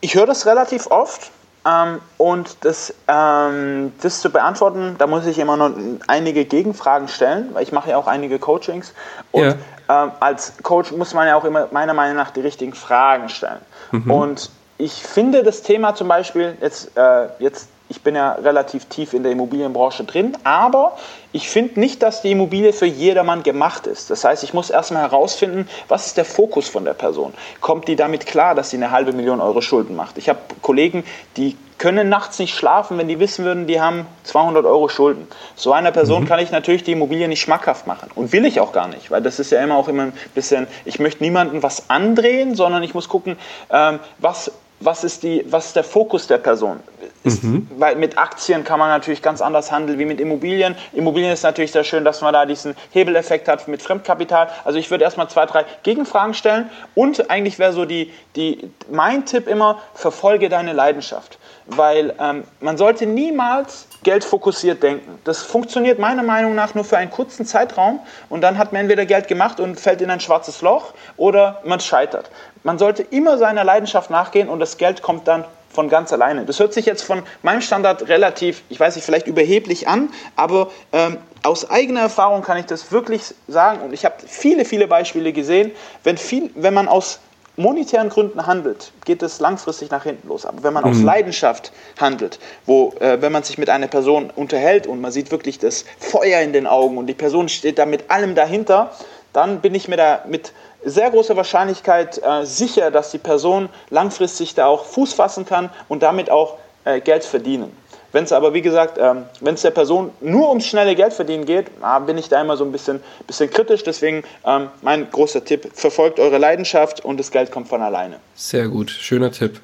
Ich 0.00 0.14
höre 0.14 0.26
das 0.26 0.46
relativ 0.46 0.88
oft 0.88 1.30
ähm, 1.64 2.00
und 2.18 2.64
das, 2.64 2.92
ähm, 3.06 3.92
das 4.00 4.20
zu 4.20 4.30
beantworten, 4.30 4.96
da 4.98 5.06
muss 5.06 5.26
ich 5.26 5.38
immer 5.38 5.56
noch 5.56 5.70
einige 6.08 6.44
Gegenfragen 6.44 7.08
stellen, 7.08 7.50
weil 7.52 7.62
ich 7.62 7.72
mache 7.72 7.90
ja 7.90 7.98
auch 7.98 8.08
einige 8.08 8.38
Coachings. 8.38 8.94
Und 9.30 9.56
ja. 9.88 10.04
ähm, 10.04 10.12
als 10.18 10.54
Coach 10.62 10.92
muss 10.92 11.14
man 11.14 11.28
ja 11.28 11.36
auch 11.36 11.44
immer 11.44 11.68
meiner 11.70 11.94
Meinung 11.94 12.16
nach 12.16 12.30
die 12.30 12.40
richtigen 12.40 12.74
Fragen 12.74 13.28
stellen. 13.28 13.60
Mhm. 13.92 14.10
Und 14.10 14.50
ich 14.78 15.02
finde 15.04 15.44
das 15.44 15.62
Thema 15.62 15.94
zum 15.94 16.08
Beispiel, 16.08 16.56
jetzt, 16.60 16.96
äh, 16.96 17.28
jetzt 17.38 17.68
ich 17.92 18.00
bin 18.00 18.14
ja 18.14 18.32
relativ 18.32 18.86
tief 18.86 19.12
in 19.12 19.22
der 19.22 19.32
Immobilienbranche 19.32 20.04
drin, 20.04 20.34
aber 20.44 20.96
ich 21.30 21.50
finde 21.50 21.78
nicht, 21.78 22.02
dass 22.02 22.22
die 22.22 22.30
Immobilie 22.30 22.72
für 22.72 22.86
jedermann 22.86 23.42
gemacht 23.42 23.86
ist. 23.86 24.08
Das 24.08 24.24
heißt, 24.24 24.42
ich 24.44 24.54
muss 24.54 24.70
erstmal 24.70 25.02
herausfinden, 25.02 25.68
was 25.88 26.06
ist 26.06 26.16
der 26.16 26.24
Fokus 26.24 26.70
von 26.70 26.86
der 26.86 26.94
Person? 26.94 27.34
Kommt 27.60 27.88
die 27.88 27.96
damit 27.96 28.24
klar, 28.24 28.54
dass 28.54 28.70
sie 28.70 28.78
eine 28.78 28.92
halbe 28.92 29.12
Million 29.12 29.42
Euro 29.42 29.60
Schulden 29.60 29.94
macht? 29.94 30.16
Ich 30.16 30.30
habe 30.30 30.38
Kollegen, 30.62 31.04
die 31.36 31.54
können 31.76 32.08
nachts 32.08 32.38
nicht 32.38 32.54
schlafen, 32.54 32.96
wenn 32.96 33.08
die 33.08 33.18
wissen 33.18 33.44
würden, 33.44 33.66
die 33.66 33.78
haben 33.78 34.06
200 34.22 34.64
Euro 34.64 34.88
Schulden. 34.88 35.28
So 35.54 35.74
einer 35.74 35.92
Person 35.92 36.22
mhm. 36.22 36.28
kann 36.28 36.40
ich 36.40 36.50
natürlich 36.50 36.84
die 36.84 36.92
Immobilie 36.92 37.28
nicht 37.28 37.42
schmackhaft 37.42 37.86
machen. 37.86 38.08
Und 38.14 38.32
will 38.32 38.46
ich 38.46 38.58
auch 38.58 38.72
gar 38.72 38.88
nicht, 38.88 39.10
weil 39.10 39.20
das 39.20 39.38
ist 39.38 39.52
ja 39.52 39.62
immer 39.62 39.76
auch 39.76 39.88
immer 39.88 40.04
ein 40.04 40.12
bisschen, 40.34 40.66
ich 40.86 40.98
möchte 40.98 41.22
niemandem 41.22 41.62
was 41.62 41.90
andrehen, 41.90 42.54
sondern 42.54 42.82
ich 42.84 42.94
muss 42.94 43.10
gucken, 43.10 43.36
ähm, 43.70 43.98
was 44.18 44.50
was 44.84 45.04
ist, 45.04 45.22
die, 45.22 45.44
was 45.48 45.66
ist 45.66 45.76
der 45.76 45.84
Fokus 45.84 46.26
der 46.26 46.38
Person? 46.38 46.80
Ist, 47.24 47.44
mhm. 47.44 47.68
Weil 47.76 47.96
mit 47.96 48.18
Aktien 48.18 48.64
kann 48.64 48.78
man 48.78 48.88
natürlich 48.88 49.22
ganz 49.22 49.40
anders 49.40 49.70
handeln 49.70 49.98
wie 49.98 50.04
mit 50.04 50.20
Immobilien. 50.20 50.74
Immobilien 50.92 51.32
ist 51.32 51.42
natürlich 51.42 51.72
sehr 51.72 51.84
schön, 51.84 52.04
dass 52.04 52.20
man 52.20 52.32
da 52.32 52.46
diesen 52.46 52.74
Hebeleffekt 52.90 53.48
hat 53.48 53.68
mit 53.68 53.82
Fremdkapital. 53.82 54.48
Also 54.64 54.78
ich 54.78 54.90
würde 54.90 55.04
erstmal 55.04 55.28
zwei, 55.28 55.46
drei 55.46 55.64
Gegenfragen 55.82 56.34
stellen 56.34 56.68
und 56.94 57.30
eigentlich 57.30 57.58
wäre 57.58 57.72
so 57.72 57.84
die, 57.84 58.12
die, 58.34 58.70
mein 58.90 59.24
Tipp 59.24 59.46
immer, 59.46 59.80
verfolge 59.94 60.48
deine 60.48 60.72
Leidenschaft. 60.72 61.38
Weil 61.66 62.14
ähm, 62.20 62.44
man 62.60 62.76
sollte 62.76 63.06
niemals 63.06 63.86
geldfokussiert 64.02 64.82
denken. 64.82 65.18
Das 65.24 65.42
funktioniert 65.42 65.98
meiner 65.98 66.22
Meinung 66.22 66.54
nach 66.54 66.74
nur 66.74 66.84
für 66.84 66.96
einen 66.96 67.10
kurzen 67.10 67.46
Zeitraum 67.46 68.00
und 68.28 68.40
dann 68.40 68.58
hat 68.58 68.72
man 68.72 68.82
entweder 68.82 69.06
Geld 69.06 69.28
gemacht 69.28 69.60
und 69.60 69.78
fällt 69.78 70.00
in 70.00 70.10
ein 70.10 70.20
schwarzes 70.20 70.60
Loch 70.60 70.92
oder 71.16 71.60
man 71.64 71.80
scheitert. 71.80 72.30
Man 72.64 72.78
sollte 72.78 73.02
immer 73.02 73.38
seiner 73.38 73.64
Leidenschaft 73.64 74.10
nachgehen 74.10 74.48
und 74.48 74.60
das 74.60 74.76
Geld 74.76 75.02
kommt 75.02 75.28
dann 75.28 75.44
von 75.72 75.88
ganz 75.88 76.12
alleine. 76.12 76.44
Das 76.44 76.58
hört 76.58 76.74
sich 76.74 76.86
jetzt 76.86 77.02
von 77.02 77.22
meinem 77.42 77.62
Standard 77.62 78.08
relativ, 78.08 78.62
ich 78.68 78.78
weiß 78.78 78.96
nicht, 78.96 79.04
vielleicht 79.04 79.26
überheblich 79.26 79.88
an, 79.88 80.10
aber 80.36 80.70
ähm, 80.92 81.18
aus 81.42 81.70
eigener 81.70 82.00
Erfahrung 82.00 82.42
kann 82.42 82.58
ich 82.58 82.66
das 82.66 82.92
wirklich 82.92 83.34
sagen 83.48 83.80
und 83.80 83.92
ich 83.92 84.04
habe 84.04 84.14
viele, 84.26 84.64
viele 84.64 84.86
Beispiele 84.86 85.32
gesehen, 85.32 85.72
wenn, 86.04 86.18
viel, 86.18 86.50
wenn 86.54 86.74
man 86.74 86.88
aus 86.88 87.20
monetären 87.56 88.08
Gründen 88.08 88.46
handelt, 88.46 88.92
geht 89.04 89.22
es 89.22 89.40
langfristig 89.40 89.90
nach 89.90 90.04
hinten 90.04 90.28
los. 90.28 90.46
Aber 90.46 90.62
wenn 90.62 90.72
man 90.72 90.84
mhm. 90.84 90.90
aus 90.90 91.02
Leidenschaft 91.02 91.72
handelt, 92.00 92.38
wo, 92.66 92.94
äh, 93.00 93.20
wenn 93.20 93.32
man 93.32 93.42
sich 93.42 93.58
mit 93.58 93.68
einer 93.68 93.88
Person 93.88 94.30
unterhält 94.34 94.86
und 94.86 95.00
man 95.00 95.12
sieht 95.12 95.30
wirklich 95.30 95.58
das 95.58 95.84
Feuer 95.98 96.40
in 96.40 96.52
den 96.52 96.66
Augen 96.66 96.98
und 96.98 97.06
die 97.06 97.14
Person 97.14 97.48
steht 97.48 97.78
da 97.78 97.86
mit 97.86 98.10
allem 98.10 98.34
dahinter, 98.34 98.92
dann 99.32 99.60
bin 99.60 99.74
ich 99.74 99.88
mir 99.88 99.96
da 99.96 100.24
mit 100.28 100.52
sehr 100.84 101.10
großer 101.10 101.36
Wahrscheinlichkeit 101.36 102.20
äh, 102.22 102.44
sicher, 102.44 102.90
dass 102.90 103.10
die 103.10 103.18
Person 103.18 103.68
langfristig 103.90 104.54
da 104.54 104.66
auch 104.66 104.84
Fuß 104.84 105.12
fassen 105.12 105.46
kann 105.46 105.70
und 105.88 106.02
damit 106.02 106.30
auch 106.30 106.56
äh, 106.84 107.00
Geld 107.00 107.24
verdienen. 107.24 107.76
Wenn 108.12 108.24
es 108.24 108.32
aber, 108.32 108.52
wie 108.52 108.62
gesagt, 108.62 108.98
ähm, 109.00 109.24
wenn 109.40 109.54
es 109.54 109.62
der 109.62 109.70
Person 109.70 110.10
nur 110.20 110.48
ums 110.50 110.66
schnelle 110.66 110.94
Geld 110.94 111.14
verdienen 111.14 111.46
geht, 111.46 111.66
ah, 111.80 111.98
bin 111.98 112.18
ich 112.18 112.28
da 112.28 112.40
immer 112.40 112.56
so 112.56 112.64
ein 112.64 112.72
bisschen, 112.72 113.00
bisschen 113.26 113.50
kritisch. 113.50 113.82
Deswegen 113.82 114.22
ähm, 114.44 114.68
mein 114.82 115.10
großer 115.10 115.44
Tipp, 115.44 115.70
verfolgt 115.74 116.20
eure 116.20 116.38
Leidenschaft 116.38 117.04
und 117.04 117.18
das 117.18 117.30
Geld 117.30 117.50
kommt 117.50 117.68
von 117.68 117.80
alleine. 117.80 118.16
Sehr 118.34 118.68
gut, 118.68 118.90
schöner 118.90 119.32
Tipp. 119.32 119.60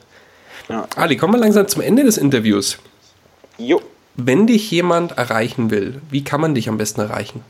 Ja. 0.69 0.87
Ali, 0.97 1.17
kommen 1.17 1.35
wir 1.35 1.41
langsam 1.41 1.69
zum 1.69 1.83
Ende 1.83 2.05
des 2.05 2.19
Interviews. 2.19 2.79
Jo. 3.59 3.81
Wenn 4.17 4.47
dich 4.47 4.71
jemand 4.71 5.17
erreichen 5.17 5.71
will, 5.71 6.01
wie 6.11 6.25
kann 6.25 6.41
man 6.41 6.55
dich 6.55 6.69
am 6.69 6.79
besten 6.79 7.01
erreichen? 7.01 7.43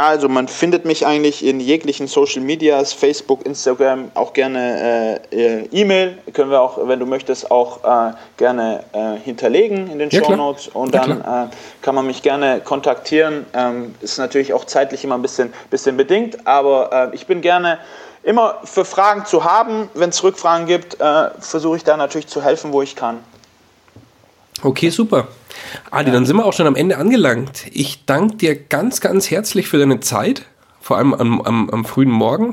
Also 0.00 0.28
man 0.28 0.46
findet 0.46 0.84
mich 0.84 1.04
eigentlich 1.08 1.44
in 1.44 1.58
jeglichen 1.58 2.06
Social 2.06 2.40
Medias, 2.40 2.92
Facebook, 2.92 3.44
Instagram, 3.44 4.12
auch 4.14 4.32
gerne 4.32 5.20
äh, 5.32 5.64
E-Mail, 5.72 6.18
können 6.32 6.52
wir 6.52 6.60
auch, 6.60 6.78
wenn 6.86 7.00
du 7.00 7.04
möchtest, 7.04 7.50
auch 7.50 7.82
äh, 7.82 8.12
gerne 8.36 8.84
äh, 8.92 9.16
hinterlegen 9.24 9.90
in 9.90 9.98
den 9.98 10.08
ja, 10.10 10.22
Show 10.22 10.36
Notes 10.36 10.68
und 10.68 10.94
ja, 10.94 11.04
dann 11.04 11.20
äh, 11.20 11.50
kann 11.82 11.96
man 11.96 12.06
mich 12.06 12.22
gerne 12.22 12.60
kontaktieren. 12.60 13.44
Ähm, 13.52 13.96
ist 14.00 14.18
natürlich 14.18 14.52
auch 14.52 14.66
zeitlich 14.66 15.02
immer 15.02 15.16
ein 15.16 15.22
bisschen, 15.22 15.52
bisschen 15.68 15.96
bedingt, 15.96 16.46
aber 16.46 17.10
äh, 17.10 17.16
ich 17.16 17.26
bin 17.26 17.40
gerne 17.40 17.80
immer 18.22 18.58
für 18.62 18.84
Fragen 18.84 19.26
zu 19.26 19.42
haben. 19.42 19.90
Wenn 19.94 20.10
es 20.10 20.22
Rückfragen 20.22 20.68
gibt, 20.68 21.00
äh, 21.00 21.30
versuche 21.40 21.76
ich 21.76 21.82
da 21.82 21.96
natürlich 21.96 22.28
zu 22.28 22.40
helfen, 22.40 22.72
wo 22.72 22.82
ich 22.82 22.94
kann. 22.94 23.18
Okay, 24.62 24.90
super. 24.90 25.28
Adi, 25.90 26.08
ja. 26.08 26.14
dann 26.14 26.26
sind 26.26 26.36
wir 26.36 26.44
auch 26.44 26.52
schon 26.52 26.66
am 26.66 26.76
Ende 26.76 26.98
angelangt. 26.98 27.66
Ich 27.72 28.04
danke 28.06 28.36
dir 28.36 28.56
ganz, 28.56 29.00
ganz 29.00 29.30
herzlich 29.30 29.68
für 29.68 29.78
deine 29.78 30.00
Zeit, 30.00 30.42
vor 30.80 30.96
allem 30.96 31.14
am, 31.14 31.40
am, 31.40 31.70
am 31.70 31.84
frühen 31.84 32.10
Morgen. 32.10 32.52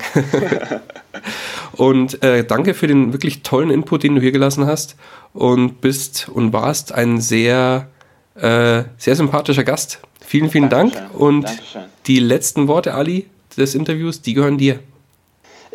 und 1.74 2.22
äh, 2.24 2.44
danke 2.44 2.74
für 2.74 2.88
den 2.88 3.14
wirklich 3.14 3.44
tollen 3.44 3.70
Input, 3.70 4.04
den 4.04 4.16
du 4.16 4.22
hier 4.22 4.32
gelassen 4.32 4.66
hast. 4.66 4.96
Und 5.34 5.82
bist 5.82 6.30
und 6.30 6.54
warst 6.54 6.94
ein 6.94 7.20
sehr, 7.20 7.90
äh, 8.36 8.84
sehr 8.98 9.16
sympathischer 9.16 9.64
Gast. 9.64 10.00
Vielen, 10.22 10.50
vielen 10.50 10.70
Dankeschön. 10.70 11.04
Dank. 11.04 11.20
Und 11.20 11.44
Dankeschön. 11.44 11.84
die 12.08 12.20
letzten 12.20 12.68
Worte, 12.68 12.94
Ali, 12.94 13.28
des 13.58 13.76
Interviews, 13.76 14.22
die 14.22 14.34
gehören 14.34 14.58
dir. 14.58 14.80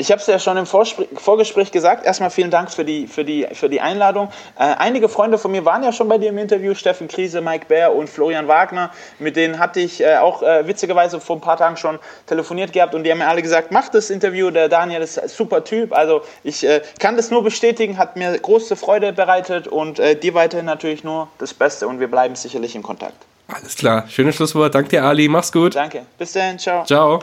Ich 0.01 0.11
habe 0.11 0.19
es 0.19 0.27
ja 0.27 0.39
schon 0.39 0.57
im 0.57 0.65
Vorgespräch 0.65 1.73
gesagt. 1.73 2.07
Erstmal 2.07 2.31
vielen 2.31 2.51
Dank 2.51 2.73
für 2.73 2.87
die, 2.87 3.07
für 3.07 3.23
die, 3.23 3.47
für 3.53 3.69
die 3.69 3.83
Einladung. 3.83 4.31
Äh, 4.59 4.63
einige 4.79 5.11
Freunde 5.11 5.37
von 5.37 5.53
mir 5.53 5.67
waren 5.67 5.83
ja 5.83 5.93
schon 5.93 6.09
bei 6.09 6.17
dir 6.17 6.31
im 6.31 6.39
Interview. 6.39 6.75
Steffen 6.75 7.07
Krise, 7.07 7.43
Mike 7.43 7.67
Bär 7.69 7.95
und 7.95 8.09
Florian 8.09 8.49
Wagner. 8.49 8.91
Mit 9.19 9.37
denen 9.37 9.59
hatte 9.59 9.79
ich 9.81 10.01
äh, 10.01 10.17
auch 10.17 10.43
äh, 10.43 10.67
witzigerweise 10.67 11.21
vor 11.21 11.37
ein 11.37 11.43
paar 11.43 11.59
Tagen 11.59 11.77
schon 11.77 11.99
telefoniert 12.27 12.73
gehabt 12.73 12.95
und 12.95 13.05
die 13.05 13.11
haben 13.11 13.19
mir 13.19 13.29
alle 13.29 13.43
gesagt, 13.43 13.73
mach 13.73 13.91
das 13.91 14.09
Interview. 14.09 14.51
Der 14.51 14.71
Daniel 14.71 15.03
ist 15.03 15.19
ein 15.19 15.29
super 15.29 15.65
Typ. 15.65 15.93
Also 15.93 16.23
ich 16.45 16.67
äh, 16.67 16.81
kann 16.99 17.17
das 17.17 17.31
nur 17.31 17.45
bestätigen. 17.45 17.99
Hat 17.99 18.17
mir 18.17 18.39
große 18.39 18.77
Freude 18.77 19.13
bereitet 19.13 19.69
und 19.69 19.99
äh, 19.99 20.17
dir 20.17 20.33
weiterhin 20.33 20.65
natürlich 20.65 21.05
nur 21.05 21.29
das 21.37 21.53
Beste 21.53 21.87
und 21.87 22.01
wir 22.01 22.11
bleiben 22.11 22.37
sicherlich 22.37 22.75
in 22.75 22.83
Kontakt. 22.83 23.27
Alles 23.49 23.77
klar. 23.77 24.07
Schönes 24.09 24.37
Schlusswort. 24.37 24.75
Danke 24.75 24.89
dir, 24.89 25.05
Ali. 25.05 25.29
Mach's 25.29 25.53
gut. 25.53 25.75
Danke. 25.75 26.07
Bis 26.17 26.33
dann. 26.33 26.59
Ciao. 26.59 26.87
Ciao. 26.87 27.23